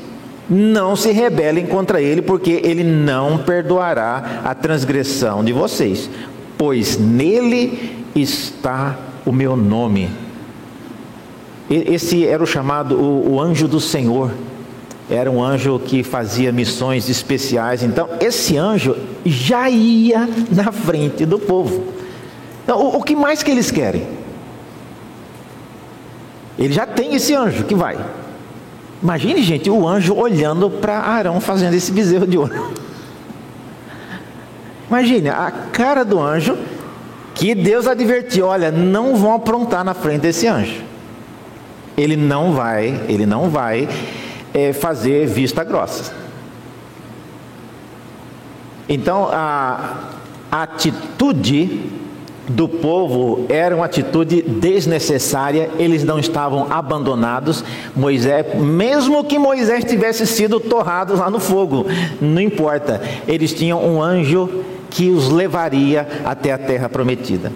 [0.54, 6.10] Não se rebelem contra ele, porque ele não perdoará a transgressão de vocês
[6.62, 10.08] pois nele está o meu nome.
[11.68, 14.30] Esse era o chamado o, o anjo do Senhor.
[15.10, 17.82] Era um anjo que fazia missões especiais.
[17.82, 21.82] Então, esse anjo já ia na frente do povo.
[22.62, 24.06] Então, o, o que mais que eles querem?
[26.56, 27.98] Ele já tem esse anjo que vai.
[29.02, 32.72] Imagine, gente, o anjo olhando para Arão fazendo esse bezerro de ouro.
[34.88, 36.56] Imagine a cara do anjo
[37.34, 40.82] que Deus advertiu: olha, não vão aprontar na frente desse anjo.
[41.96, 43.88] Ele não vai, ele não vai
[44.54, 46.14] é, fazer vista grossa.
[48.88, 50.10] Então a,
[50.52, 51.90] atitude
[52.48, 57.64] do povo era uma atitude desnecessária, eles não estavam abandonados.
[57.94, 61.86] Moisés, mesmo que Moisés tivesse sido torrado lá no fogo,
[62.20, 67.52] não importa, eles tinham um anjo que os levaria até a terra prometida.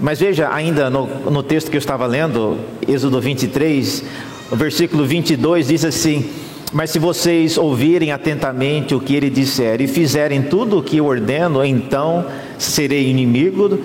[0.00, 4.02] Mas veja, ainda no, no texto que eu estava lendo, Êxodo 23,
[4.50, 6.28] o versículo 22 diz assim:
[6.72, 11.06] Mas se vocês ouvirem atentamente o que ele disser e fizerem tudo o que eu
[11.06, 12.24] ordeno, então
[12.58, 13.76] serei inimigo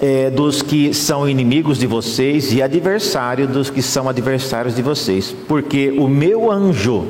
[0.00, 5.34] é, dos que são inimigos de vocês e adversário dos que são adversários de vocês,
[5.48, 7.04] porque o meu anjo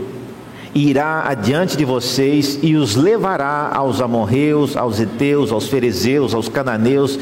[0.75, 7.19] irá adiante de vocês e os levará aos amorreus, aos heteus, aos ferezeus, aos cananeus,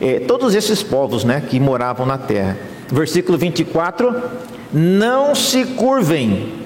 [0.00, 2.56] eh, todos esses povos né, que moravam na terra.
[2.88, 4.14] Versículo 24:
[4.72, 6.63] Não se curvem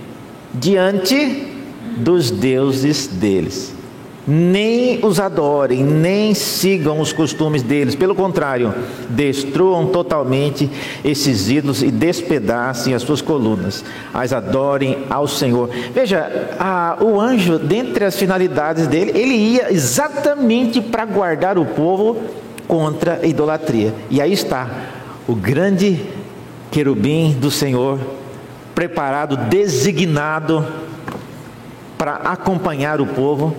[0.59, 1.47] diante
[1.97, 3.79] dos deuses deles
[4.31, 7.94] nem os adorem, nem sigam os costumes deles.
[7.94, 8.75] Pelo contrário,
[9.09, 10.71] destruam totalmente
[11.03, 13.83] esses ídolos e despedacem as suas colunas.
[14.12, 15.71] As adorem ao Senhor.
[15.94, 22.18] Veja, a, o anjo, dentre as finalidades dele, ele ia exatamente para guardar o povo
[22.66, 23.94] contra a idolatria.
[24.11, 24.68] E aí está
[25.27, 26.03] o grande
[26.71, 27.99] querubim do Senhor,
[28.78, 30.64] preparado, designado
[31.98, 33.56] para acompanhar o povo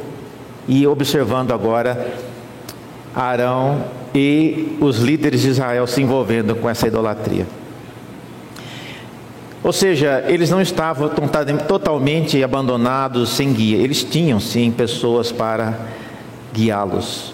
[0.65, 2.13] e observando agora
[3.13, 3.83] Arão
[4.15, 7.45] e os líderes de Israel se envolvendo com essa idolatria.
[9.61, 11.09] Ou seja, eles não estavam
[11.67, 15.77] totalmente abandonados, sem guia, eles tinham sim pessoas para
[16.53, 17.33] guiá-los.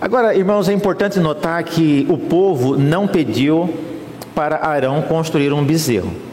[0.00, 3.68] Agora, irmãos, é importante notar que o povo não pediu
[4.34, 6.27] para Arão construir um bezerro.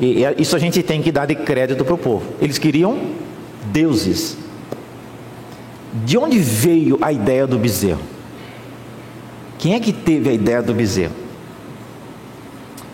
[0.00, 2.24] E isso a gente tem que dar de crédito para o povo.
[2.40, 2.98] Eles queriam
[3.66, 4.36] deuses.
[6.04, 8.00] De onde veio a ideia do bezerro?
[9.58, 11.12] Quem é que teve a ideia do bezerro?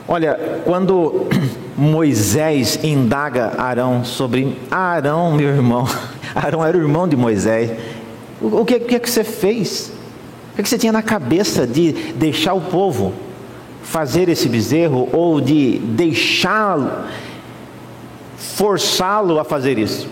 [0.09, 1.29] Olha, quando
[1.79, 5.87] Moisés indaga Arão sobre Arão, meu irmão,
[6.35, 7.71] Arão era o irmão de Moisés.
[8.41, 9.93] O que, o que é que você fez?
[10.53, 13.13] O que, é que você tinha na cabeça de deixar o povo
[13.87, 16.91] fazer esse bezerro ou de deixá-lo,
[18.37, 20.09] forçá-lo a fazer isso?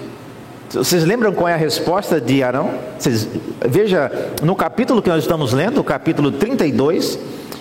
[0.70, 2.70] Vocês lembram qual é a resposta de Arão?
[2.98, 3.28] Vocês,
[3.68, 4.10] veja,
[4.42, 7.18] no capítulo que nós estamos lendo, o capítulo 32,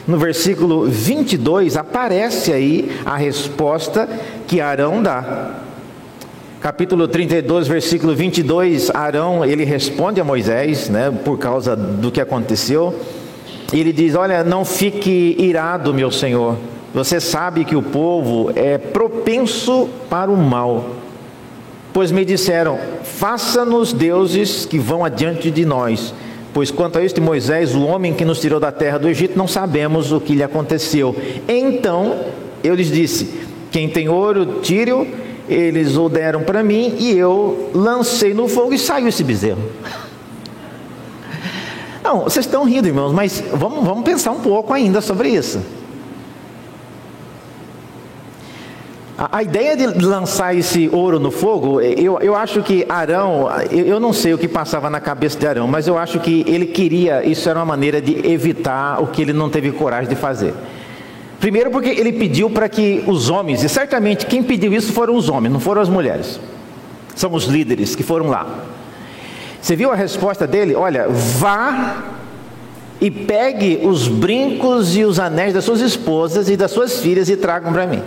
[0.08, 4.08] no versículo 22, aparece aí a resposta
[4.47, 5.52] que Arão dá.
[6.62, 12.97] Capítulo 32, versículo 22, Arão, ele responde a Moisés, né, por causa do que aconteceu.
[13.74, 16.56] Ele diz: Olha, não fique irado, meu senhor.
[16.94, 20.92] Você sabe que o povo é propenso para o mal.
[21.92, 26.14] Pois me disseram: Faça-nos deuses que vão adiante de nós.
[26.54, 29.48] Pois quanto a este Moisés, o homem que nos tirou da terra do Egito, não
[29.48, 31.16] sabemos o que lhe aconteceu.
[31.48, 32.20] Então
[32.64, 33.28] eu lhes disse:
[33.72, 35.24] Quem tem ouro, tire-o.
[35.50, 39.62] Eles o deram para mim e eu lancei no fogo e saiu esse bezerro.
[42.04, 45.62] Não, vocês estão rindo, irmãos, mas vamos, vamos pensar um pouco ainda sobre isso.
[49.18, 54.00] A, ideia de lançar esse ouro no fogo, eu, eu acho que Arão, eu, eu
[54.00, 57.24] não sei o que passava na cabeça de Arão, mas eu acho que ele queria,
[57.24, 60.54] isso era uma maneira de evitar o que ele não teve coragem de fazer.
[61.39, 65.30] Primeiro, porque ele pediu para que os homens, e certamente quem pediu isso foram os
[65.30, 66.39] homens, não foram as mulheres,
[67.16, 68.73] são os líderes que foram lá.
[69.63, 70.76] Você viu a resposta dele?
[70.76, 72.04] Olha, vá
[72.99, 77.38] e pegue os brincos e os anéis das suas esposas e das suas filhas e
[77.38, 78.04] tragam para mim.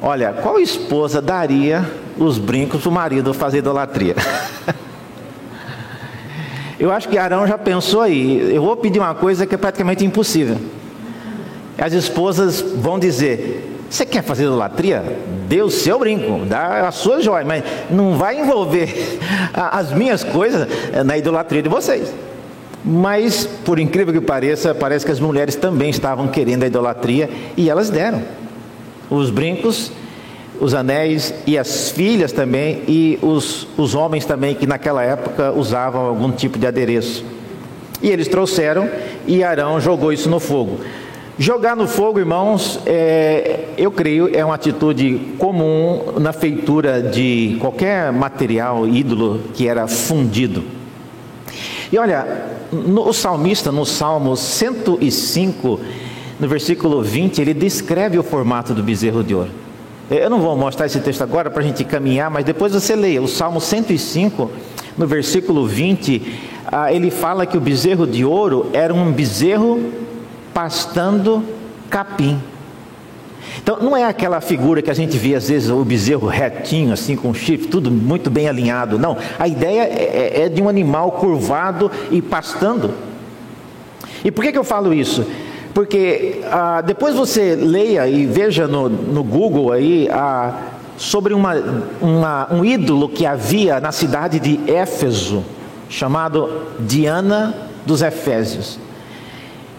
[0.00, 1.84] Olha, qual esposa daria
[2.16, 4.14] os brincos para o marido fazer idolatria?
[6.78, 8.54] Eu acho que Arão já pensou aí.
[8.54, 10.58] Eu vou pedir uma coisa que é praticamente impossível.
[11.76, 15.02] As esposas vão dizer: Você quer fazer idolatria?
[15.48, 19.18] Dê o seu brinco, dá a sua joia, mas não vai envolver
[19.54, 20.66] as minhas coisas
[21.04, 22.12] na idolatria de vocês.
[22.84, 27.70] Mas, por incrível que pareça, parece que as mulheres também estavam querendo a idolatria e
[27.70, 28.22] elas deram
[29.08, 29.90] os brincos,
[30.60, 36.02] os anéis e as filhas também, e os, os homens também que naquela época usavam
[36.02, 37.24] algum tipo de adereço.
[38.02, 38.88] E eles trouxeram
[39.26, 40.80] e Arão jogou isso no fogo.
[41.36, 48.12] Jogar no fogo, irmãos, é, eu creio, é uma atitude comum na feitura de qualquer
[48.12, 50.62] material ídolo que era fundido.
[51.90, 52.24] E olha,
[52.70, 55.80] no, o salmista, no Salmo 105,
[56.38, 59.50] no versículo 20, ele descreve o formato do bezerro de ouro.
[60.08, 63.20] Eu não vou mostrar esse texto agora para a gente caminhar, mas depois você leia
[63.20, 64.52] o Salmo 105,
[64.96, 66.22] no versículo 20,
[66.70, 70.03] ah, ele fala que o bezerro de ouro era um bezerro
[70.54, 71.44] pastando
[71.90, 72.40] capim.
[73.58, 77.16] Então, não é aquela figura que a gente vê às vezes o bezerro retinho, assim,
[77.16, 78.98] com chifre, tudo muito bem alinhado.
[78.98, 82.92] Não, a ideia é, é, é de um animal curvado e pastando.
[84.24, 85.26] E por que, que eu falo isso?
[85.74, 90.54] Porque ah, depois você leia e veja no, no Google aí ah,
[90.96, 91.54] sobre uma,
[92.00, 95.44] uma, um ídolo que havia na cidade de Éfeso,
[95.88, 98.78] chamado Diana dos Efésios.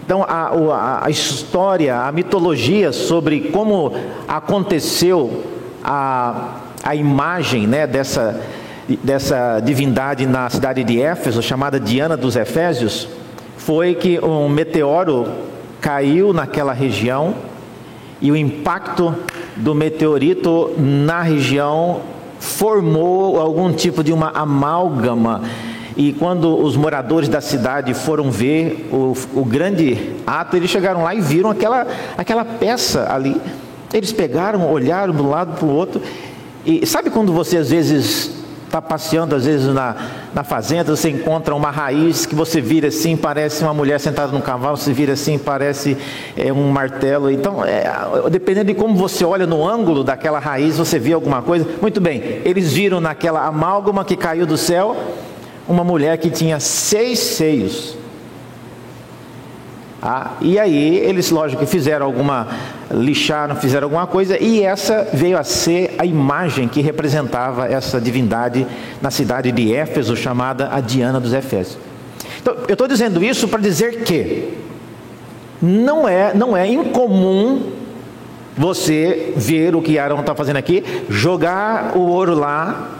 [0.06, 3.92] Então, a, a, história, a mitologia sobre como
[4.28, 5.42] aconteceu
[5.82, 8.40] a, a imagem né, dessa,
[9.02, 13.08] dessa divindade na cidade de Éfeso, chamada Diana dos Efésios,
[13.56, 15.26] foi que um meteoro
[15.80, 17.34] caiu naquela região
[18.22, 19.12] e o impacto
[19.56, 22.02] do meteorito na região
[22.38, 25.42] formou algum tipo de uma amálgama.
[25.96, 31.14] E quando os moradores da cidade foram ver o, o grande ato, eles chegaram lá
[31.14, 31.86] e viram aquela,
[32.18, 33.40] aquela peça ali.
[33.94, 36.02] Eles pegaram, olharam do lado para o outro.
[36.66, 39.96] E sabe quando você às vezes está passeando às vezes na,
[40.34, 44.40] na fazenda, você encontra uma raiz que você vira assim, parece uma mulher sentada num
[44.40, 45.96] cavalo, você vira assim, parece
[46.36, 47.30] é, um martelo.
[47.30, 47.84] Então, é,
[48.30, 51.66] dependendo de como você olha no ângulo daquela raiz, você vê alguma coisa.
[51.80, 54.94] Muito bem, eles viram naquela amálgama que caiu do céu
[55.68, 57.96] uma mulher que tinha seis seios.
[60.00, 62.46] Ah, e aí eles, lógico, fizeram alguma,
[62.90, 68.66] lixaram, fizeram alguma coisa, e essa veio a ser a imagem que representava essa divindade
[69.02, 71.78] na cidade de Éfeso, chamada a Diana dos Efésios.
[72.40, 74.54] Então, eu estou dizendo isso para dizer que
[75.60, 77.72] não é, não é incomum
[78.56, 82.95] você ver o que Arão está fazendo aqui, jogar o ouro lá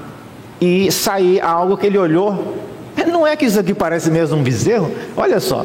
[0.66, 2.56] e sair algo que ele olhou.
[3.06, 4.90] Não é que isso aqui parece mesmo um bezerro?
[5.16, 5.64] Olha só.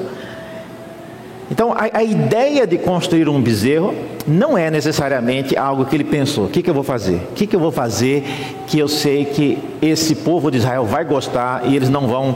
[1.49, 3.93] Então, a, a, ideia de construir um bezerro
[4.27, 7.15] não é necessariamente algo que ele pensou: o que, que eu vou fazer?
[7.15, 8.23] O que, que eu vou fazer
[8.67, 12.35] que eu sei que esse povo de Israel vai gostar e eles não vão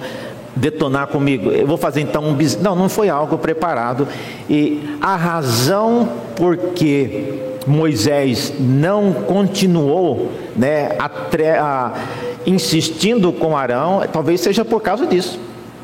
[0.55, 1.51] detonar comigo?
[1.51, 2.63] Eu vou fazer então um bezerro.
[2.63, 4.07] Não, não foi algo preparado.
[4.49, 11.09] E a razão por que Moisés não continuou né, a,
[11.61, 11.93] a
[12.45, 15.39] insistindo com Arão, talvez seja por causa disso.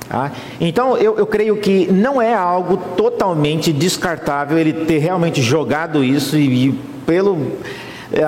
[0.07, 0.32] Tá?
[0.59, 6.38] Então eu, eu creio que não é algo totalmente descartável ele ter realmente jogado isso
[6.38, 6.72] e, e
[7.05, 7.53] pelo,
[8.12, 8.24] é,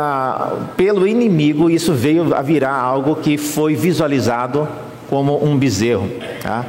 [0.77, 4.67] pelo inimigo isso veio a virar algo que foi visualizado
[5.09, 6.09] como um bezerro.
[6.41, 6.65] Tá?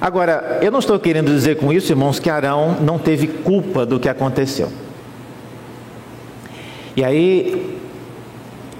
[0.00, 4.00] Agora, eu não estou querendo dizer com isso, irmãos, que Arão não teve culpa do
[4.00, 4.70] que aconteceu.
[6.96, 7.79] E aí,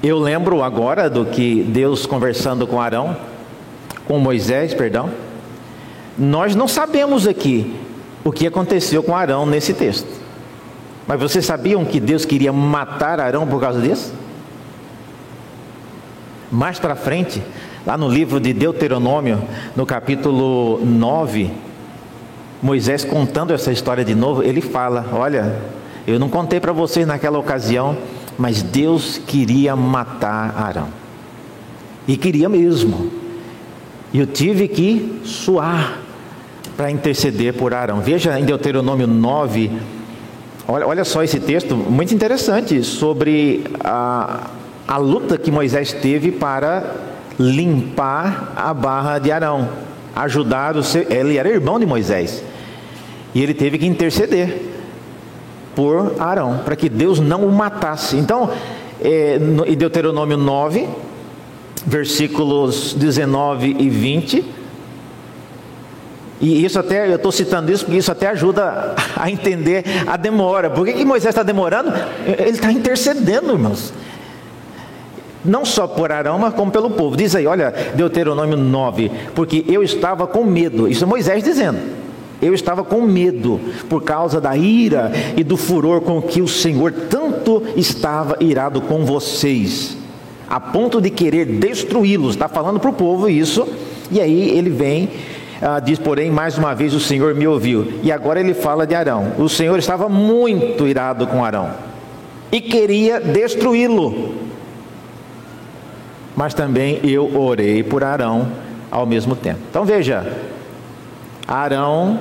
[0.03, 3.17] eu lembro agora do que Deus conversando com Arão,
[4.07, 5.11] com Moisés, perdão.
[6.19, 7.77] Nós não sabemos aqui
[8.25, 10.09] o que aconteceu com Arão nesse texto.
[11.07, 14.13] Mas vocês sabiam que Deus queria matar Arão por causa disso?
[16.51, 17.43] Mais para frente,
[17.87, 19.43] lá no livro de Deuteronômio,
[19.77, 21.51] no capítulo 9,
[22.63, 25.57] Moisés contando essa história de novo, ele fala: Olha,
[26.07, 27.97] eu não contei para vocês naquela ocasião
[28.41, 30.89] mas Deus queria matar Arão.
[32.09, 33.11] E queria mesmo.
[34.15, 35.99] E eu tive que suar
[36.75, 38.01] para interceder por Arão.
[38.01, 39.71] Veja em Deuteronômio 9,
[40.67, 44.49] olha, olha só esse texto, muito interessante, sobre a,
[44.89, 46.97] a luta que Moisés teve para
[47.39, 49.69] limpar a barra de Arão,
[50.17, 52.43] ajudar o seu, ele era irmão de Moisés,
[53.35, 54.80] e ele teve que interceder
[55.81, 58.15] por Arão, para que Deus não o matasse.
[58.15, 58.51] Então,
[59.03, 60.87] é, em Deuteronômio 9,
[61.87, 64.45] versículos 19 e 20,
[66.39, 70.69] e isso até, eu estou citando isso porque isso até ajuda a entender a demora.
[70.69, 71.91] Por que, que Moisés está demorando?
[72.27, 73.91] Ele está intercedendo, irmãos.
[75.43, 77.17] Não só por Arão, mas como pelo povo.
[77.17, 80.87] Diz aí, olha, Deuteronômio 9, porque eu estava com medo.
[80.87, 82.00] Isso é Moisés dizendo.
[82.41, 86.93] Eu estava com medo por causa da ira e do furor com que o Senhor
[87.11, 89.97] tanto estava irado com vocês,
[90.49, 92.35] a ponto de querer destruí-los.
[92.35, 93.69] Está falando para o povo isso,
[94.11, 95.11] e aí ele vem,
[95.61, 97.93] ah, diz, porém, mais uma vez o Senhor me ouviu.
[98.03, 99.33] E agora ele fala de Arão.
[99.39, 101.71] O Senhor estava muito irado com Arão
[102.51, 104.35] e queria destruí-lo.
[106.35, 108.49] Mas também eu orei por Arão
[108.91, 109.61] ao mesmo tempo.
[109.69, 110.37] Então veja,
[111.51, 112.21] Arão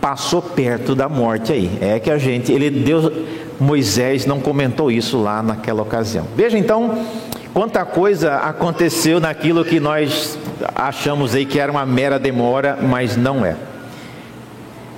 [0.00, 1.78] passou perto da morte aí.
[1.80, 3.12] É que a gente, ele Deus,
[3.58, 6.26] Moisés não comentou isso lá naquela ocasião.
[6.36, 7.04] Veja então
[7.52, 10.38] quanta coisa aconteceu naquilo que nós
[10.76, 13.56] achamos aí que era uma mera demora, mas não é.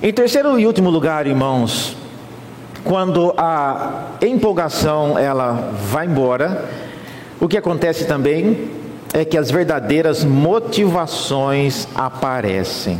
[0.03, 1.97] Em terceiro e último lugar, irmãos,
[2.83, 6.65] quando a empolgação ela vai embora,
[7.39, 8.69] o que acontece também
[9.11, 12.99] é que as verdadeiras motivações aparecem.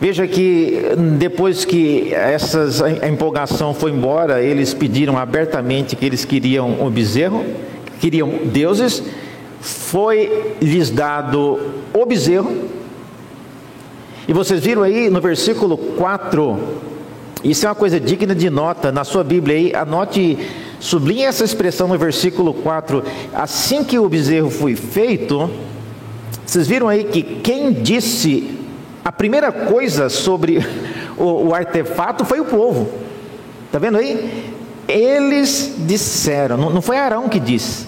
[0.00, 0.80] Veja que
[1.18, 7.44] depois que essas, a empolgação foi embora, eles pediram abertamente que eles queriam o bezerro,
[8.00, 9.02] queriam deuses,
[9.60, 11.58] foi lhes dado
[11.92, 12.68] o bezerro.
[14.28, 16.58] E vocês viram aí no versículo 4,
[17.42, 20.38] isso é uma coisa digna de nota, na sua Bíblia aí, anote,
[20.78, 23.02] sublinhe essa expressão no versículo 4,
[23.34, 25.50] assim que o bezerro foi feito,
[26.46, 28.57] vocês viram aí que quem disse
[29.08, 30.58] a primeira coisa sobre
[31.16, 32.90] o, o artefato foi o povo.
[33.64, 34.52] Está vendo aí?
[34.86, 37.86] Eles disseram, não, foi Arão que disse,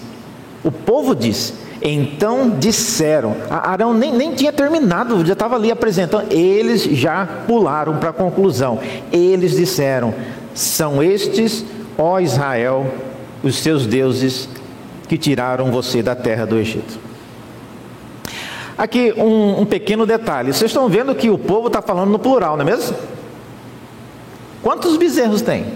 [0.63, 1.53] o povo disse.
[1.79, 6.31] Então disseram, Arão nem, nem tinha terminado, já estava ali apresentando.
[6.31, 8.79] Eles já pularam para a conclusão.
[9.11, 10.13] Eles disseram:
[10.53, 11.65] São estes,
[11.97, 12.85] ó Israel,
[13.43, 14.47] os seus deuses
[15.07, 17.10] que tiraram você da terra do Egito.
[18.81, 22.57] Aqui um, um pequeno detalhe: vocês estão vendo que o povo está falando no plural,
[22.57, 22.97] não é mesmo?
[24.63, 25.67] Quantos bezerros tem?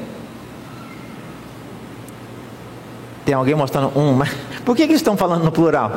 [3.23, 4.31] Tem alguém mostrando um, mas
[4.65, 5.91] por que, que eles estão falando no plural?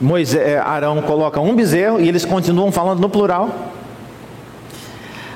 [0.00, 3.50] Moisés, Arão coloca um bezerro e eles continuam falando no plural.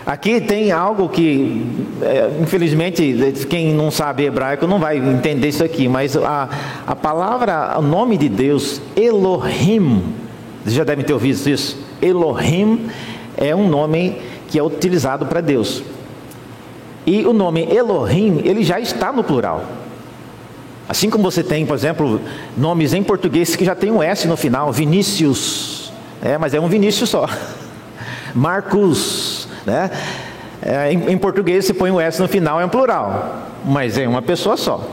[0.06, 1.66] Aqui tem algo que,
[2.00, 3.14] é, infelizmente,
[3.48, 6.48] quem não sabe hebraico não vai entender isso aqui, mas a,
[6.86, 10.02] a palavra, o nome de Deus, Elohim,
[10.62, 11.78] vocês já devem ter ouvido isso.
[12.00, 12.88] Elohim
[13.36, 14.16] é um nome
[14.48, 15.82] que é utilizado para Deus.
[17.06, 19.64] E o nome Elohim, ele já está no plural.
[20.88, 22.20] Assim como você tem, por exemplo,
[22.56, 26.66] nomes em português que já tem um S no final, Vinícius, é, mas é um
[26.66, 27.28] Vinícius só.
[28.34, 29.29] Marcos,
[29.66, 29.90] né?
[30.62, 34.06] É, em, em, português se põe o S no final, é um plural, mas é
[34.06, 34.86] uma pessoa só.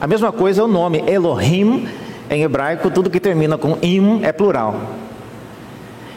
[0.00, 1.88] A mesma coisa é o nome Elohim,
[2.30, 4.74] em hebraico, tudo que termina com im é plural.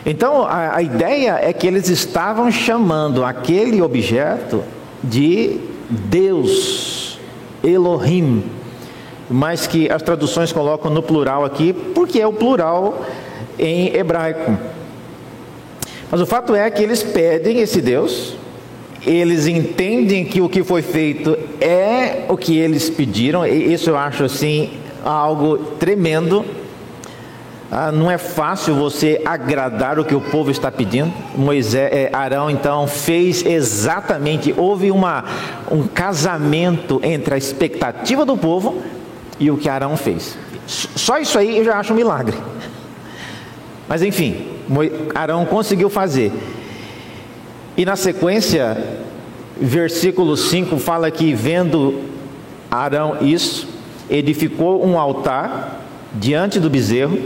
[0.05, 4.63] Então a, a ideia é que eles estavam chamando aquele objeto
[5.03, 5.59] de
[5.89, 7.19] Deus.
[7.63, 8.43] Elohim,
[9.29, 13.05] mas que as traduções colocam no plural aqui, porque é o plural
[13.57, 14.57] em hebraico.
[16.11, 18.35] Mas o fato é que eles pedem esse Deus,
[19.05, 23.97] eles entendem que o que foi feito é o que eles pediram, e isso eu
[23.97, 24.71] acho assim
[25.03, 26.43] algo tremendo.
[27.71, 31.13] Ah, não é fácil você agradar o que o povo está pedindo.
[31.35, 35.23] Moisés, é, Arão então fez exatamente, houve uma,
[35.69, 38.81] um casamento entre a expectativa do povo
[39.39, 40.35] e o que Arão fez.
[40.65, 42.35] Só isso aí eu já acho um milagre.
[43.87, 44.48] Mas enfim,
[45.15, 46.31] Arão conseguiu fazer.
[47.75, 48.77] E na sequência,
[49.59, 52.01] versículo 5 fala que vendo
[52.69, 53.67] Arão isso,
[54.09, 55.81] edificou um altar
[56.13, 57.17] diante do bezerro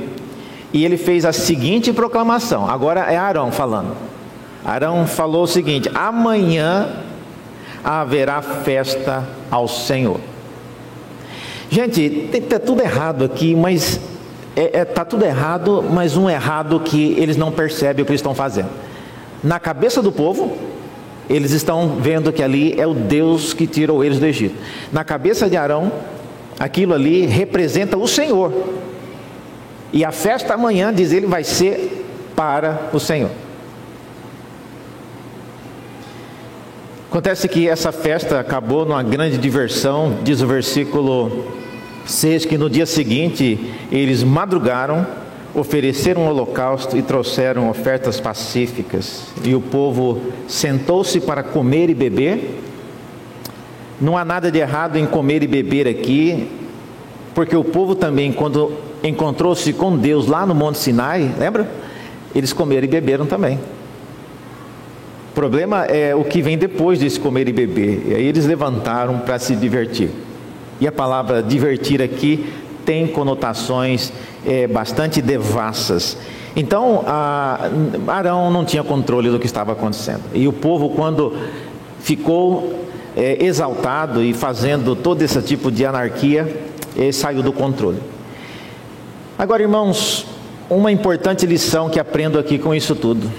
[0.72, 2.70] e ele fez a seguinte proclamação.
[2.70, 3.96] Agora é Arão falando.
[4.64, 6.90] Arão falou o seguinte: amanhã
[7.84, 10.20] haverá festa ao Senhor.
[11.70, 14.00] Gente, está tudo errado aqui, mas
[14.56, 18.36] é, é, tá tudo errado, mas um errado que eles não percebem o que estão
[18.36, 18.70] fazendo.
[19.44, 20.56] Na cabeça do povo,
[21.30, 24.56] eles estão vendo que ali é o Deus que tirou eles do Egito.
[24.92, 25.92] Na cabeça de Arão,
[26.60, 28.54] aquilo ali representa o Senhor.
[29.92, 33.30] E a festa amanhã, diz ele, vai ser para o Senhor.
[37.10, 41.63] Acontece que essa festa acabou numa grande diversão, diz o versículo
[42.06, 43.60] 6, que no dia seguinte
[43.92, 45.06] eles madrugaram,
[45.54, 49.28] ofereceram um holocausto e trouxeram ofertas pacíficas.
[49.44, 52.60] E o povo sentou-se para comer e beber.
[54.02, 56.50] Não há nada de errado em comer e beber aqui,
[57.34, 58.74] porque o povo também, quando
[59.04, 61.70] encontrou-se com Deus lá no Monte Sinai, lembra?
[62.36, 63.60] Eles comeram e beberam também.
[65.32, 68.04] O problema é o que vem depois desse comer e beber.
[68.08, 70.10] E aí eles levantaram para se divertir.
[70.80, 72.52] E a palavra divertir aqui
[72.86, 74.12] tem conotações
[74.46, 76.18] é, bastante devassas.
[76.56, 77.70] Então, a,
[78.08, 80.24] Arão não tinha controle do que estava acontecendo.
[80.34, 81.38] E o povo, quando
[82.00, 86.72] ficou é, exaltado e fazendo todo esse tipo de anarquia,
[87.12, 87.98] saiu do controle.
[89.38, 90.28] Agora, irmãos,
[90.70, 93.32] uma importante lição que aprendo aqui com isso tudo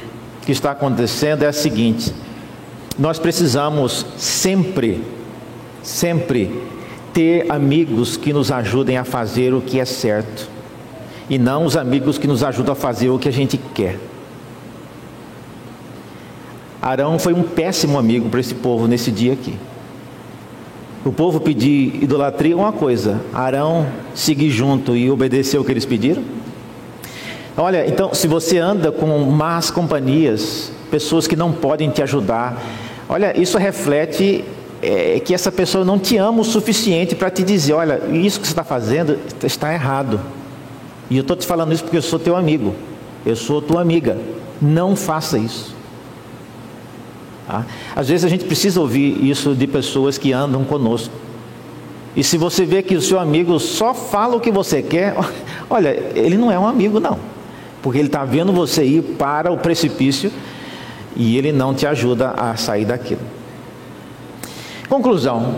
[0.44, 2.12] que está acontecendo é a seguinte:
[2.98, 5.02] nós precisamos sempre,
[5.82, 6.62] sempre
[7.14, 10.48] ter amigos que nos ajudem a fazer o que é certo
[11.30, 13.98] e não os amigos que nos ajudam a fazer o que a gente quer.
[16.82, 19.56] Arão foi um péssimo amigo para esse povo nesse dia aqui.
[21.04, 26.22] O povo pedir idolatria uma coisa, Arão seguir junto e obedecer o que eles pediram?
[27.56, 32.60] Olha, então, se você anda com más companhias, pessoas que não podem te ajudar,
[33.08, 34.44] olha, isso reflete
[34.84, 38.46] é, que essa pessoa não te ama o suficiente para te dizer: olha, isso que
[38.46, 40.20] você está fazendo está errado.
[41.10, 42.74] E eu estou te falando isso porque eu sou teu amigo,
[43.24, 44.18] eu sou tua amiga.
[44.60, 45.74] Não faça isso.
[47.46, 47.66] Tá?
[47.94, 51.12] Às vezes a gente precisa ouvir isso de pessoas que andam conosco.
[52.16, 55.14] E se você vê que o seu amigo só fala o que você quer,
[55.68, 57.34] olha, ele não é um amigo, não
[57.84, 60.32] porque ele está vendo você ir para o precipício
[61.14, 63.20] e ele não te ajuda a sair daquilo.
[64.88, 65.56] Conclusão: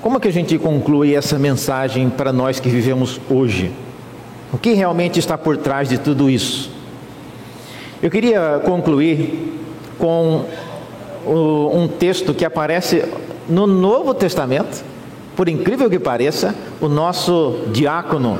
[0.00, 3.72] como é que a gente conclui essa mensagem para nós que vivemos hoje?
[4.52, 6.70] O que realmente está por trás de tudo isso?
[8.02, 9.58] Eu queria concluir
[9.98, 10.44] com
[11.26, 13.04] um texto que aparece
[13.48, 14.84] no Novo Testamento,
[15.36, 18.38] por incrível que pareça, o nosso diácono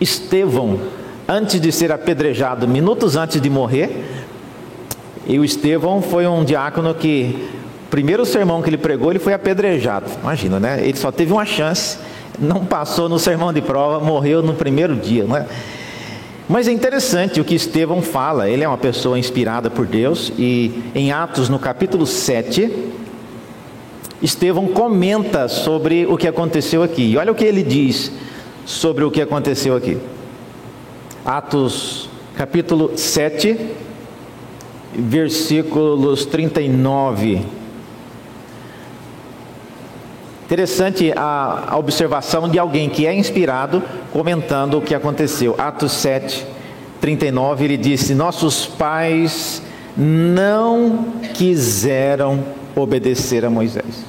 [0.00, 0.78] Estevão
[1.28, 4.04] antes de ser apedrejado, minutos antes de morrer.
[5.26, 7.48] E o Estevão foi um diácono que,
[7.90, 10.06] primeiro sermão que ele pregou, ele foi apedrejado.
[10.22, 10.80] Imagina, né?
[10.82, 11.98] Ele só teve uma chance,
[12.38, 15.46] não passou no sermão de prova, morreu no primeiro dia, não é?
[16.48, 20.84] Mas é interessante o que Estevão fala, ele é uma pessoa inspirada por Deus, e
[20.94, 22.70] em Atos, no capítulo 7,
[24.22, 27.12] Estevão comenta sobre o que aconteceu aqui.
[27.12, 28.12] E olha o que ele diz
[28.64, 29.98] sobre o que aconteceu aqui.
[31.24, 33.58] Atos capítulo 7,
[34.94, 37.44] versículos 39.
[40.46, 43.82] Interessante a, a, observação de alguém que é inspirado
[44.12, 45.56] comentando o que aconteceu.
[45.58, 46.46] Atos 7,
[47.00, 49.60] 39, ele disse: Nossos pais
[49.96, 52.44] não quiseram
[52.76, 54.04] obedecer a Moisés,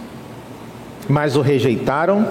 [1.09, 2.27] mas o rejeitaram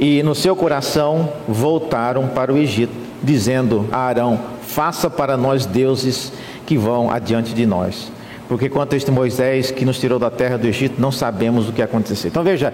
[0.00, 6.32] e no seu coração voltaram para o Egito dizendo a Arão: Faça para nós deuses
[6.64, 8.10] que vão adiante de nós.
[8.48, 11.72] Porque quanto a este Moisés que nos tirou da terra do Egito, não sabemos o
[11.72, 12.28] que aconteceu.
[12.28, 12.72] Então veja,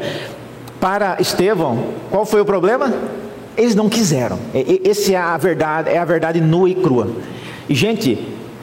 [0.82, 1.78] Para Estevão,
[2.10, 2.92] qual foi o problema?
[3.56, 4.36] Eles não quiseram.
[4.84, 7.08] Essa é a verdade, é a verdade nua e crua.
[7.68, 8.18] E gente,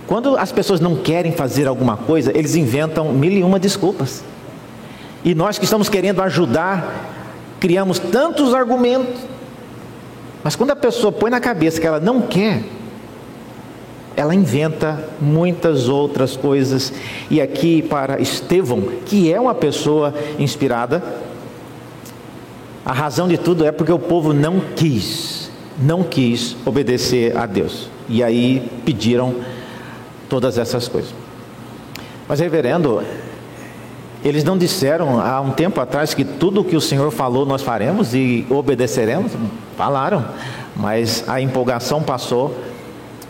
[0.05, 4.21] quando as pessoas não querem fazer alguma coisa, eles inventam mil e uma desculpas.
[5.23, 7.05] E nós que estamos querendo ajudar,
[7.57, 9.21] criamos tantos argumentos.
[10.43, 12.63] Mas quando a pessoa põe na cabeça que ela não quer,
[14.17, 16.91] ela inventa muitas outras coisas.
[17.31, 21.01] E aqui para Estevão, que é uma pessoa inspirada,
[22.89, 27.87] a razão de tudo é porque o povo não quis, não quis obedecer a Deus.
[28.07, 29.35] E aí pediram
[30.27, 31.13] todas essas coisas.
[32.27, 33.03] Mas, reverendo,
[34.25, 37.61] eles não disseram há um tempo atrás que tudo o que o Senhor falou nós
[37.61, 39.33] faremos e obedeceremos?
[39.77, 40.25] Falaram,
[40.75, 42.57] mas a empolgação passou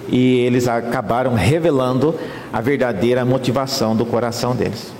[0.07, 2.15] e eles acabaram revelando
[2.53, 4.98] a verdadeira motivação do coração deles.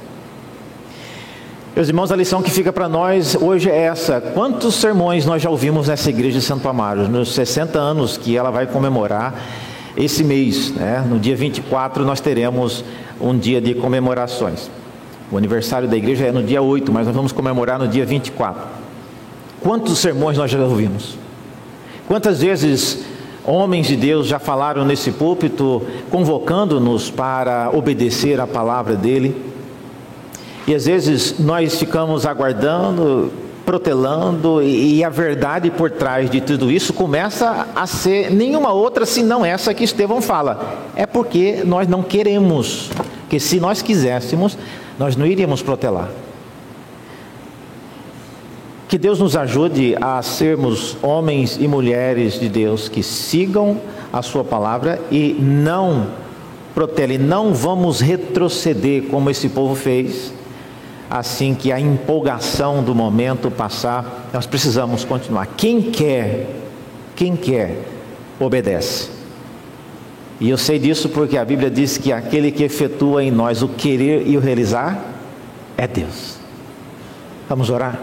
[1.80, 5.50] Meus irmãos, a lição que fica para nós hoje é essa: quantos sermões nós já
[5.50, 9.34] ouvimos nessa igreja de Santo Amaro, nos 60 anos que ela vai comemorar
[9.96, 11.02] esse mês, né?
[11.10, 12.84] no dia 24 nós teremos
[13.18, 14.70] um dia de comemorações.
[15.32, 18.62] O aniversário da igreja é no dia 8, mas nós vamos comemorar no dia 24.
[19.62, 21.18] Quantos sermões nós já ouvimos?
[22.10, 23.06] Quantas vezes
[23.46, 29.49] homens de Deus já falaram nesse púlpito, convocando-nos para obedecer a palavra dele?
[30.70, 33.34] E às vezes nós ficamos aguardando,
[33.66, 39.44] protelando, e, a verdade por trás de tudo isso começa a ser nenhuma outra senão
[39.44, 40.78] essa que Estevão fala.
[40.96, 42.92] É porque nós não queremos,
[43.28, 44.56] que se nós quiséssemos,
[45.00, 46.12] nós não iríamos protelar.
[48.88, 53.82] Que Deus nos ajude a sermos homens e mulheres de Deus que sigam
[54.14, 56.10] a Sua palavra e não
[56.76, 60.38] protelem, não vamos retroceder como esse povo fez
[61.10, 65.48] assim que a empolgação do momento passar, nós precisamos continuar.
[65.58, 66.48] Quem quer,
[67.16, 67.84] quem quer,
[68.40, 69.10] obedece.
[70.40, 73.68] E eu sei disso porque a Bíblia diz que aquele que efetua em nós o
[73.68, 75.04] querer e o realizar
[75.76, 76.38] é Deus.
[77.50, 78.00] Vamos orar?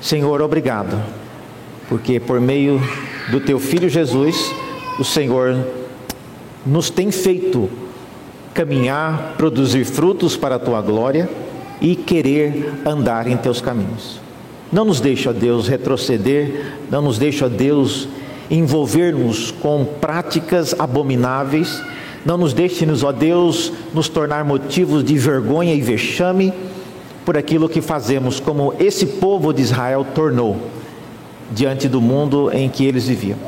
[0.00, 1.00] Senhor, obrigado,
[1.88, 2.80] porque por meio
[3.30, 4.52] do teu filho Jesus,
[4.98, 5.56] o Senhor
[6.66, 7.70] nos tem feito
[8.52, 11.28] caminhar, produzir frutos para a tua glória
[11.80, 14.20] e querer andar em teus caminhos.
[14.72, 18.08] Não nos deixe, ó Deus, retroceder, não nos deixe, ó Deus,
[18.50, 21.82] envolver-nos com práticas abomináveis,
[22.24, 26.52] não nos deixe-nos, ó Deus, nos tornar motivos de vergonha e vexame
[27.24, 30.56] por aquilo que fazemos, como esse povo de Israel tornou
[31.50, 33.38] diante do mundo em que eles viviam.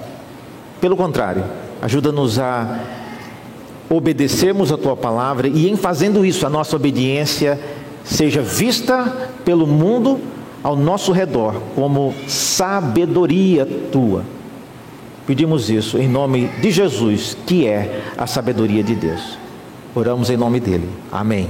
[0.80, 1.44] Pelo contrário,
[1.80, 2.80] ajuda-nos a
[3.88, 7.60] obedecermos a tua palavra e, em fazendo isso, a nossa obediência
[8.04, 10.20] seja vista pelo mundo
[10.62, 14.24] ao nosso redor como sabedoria tua.
[15.26, 19.38] Pedimos isso em nome de Jesus, que é a sabedoria de Deus.
[19.94, 20.88] Oramos em nome dele.
[21.10, 21.48] Amém.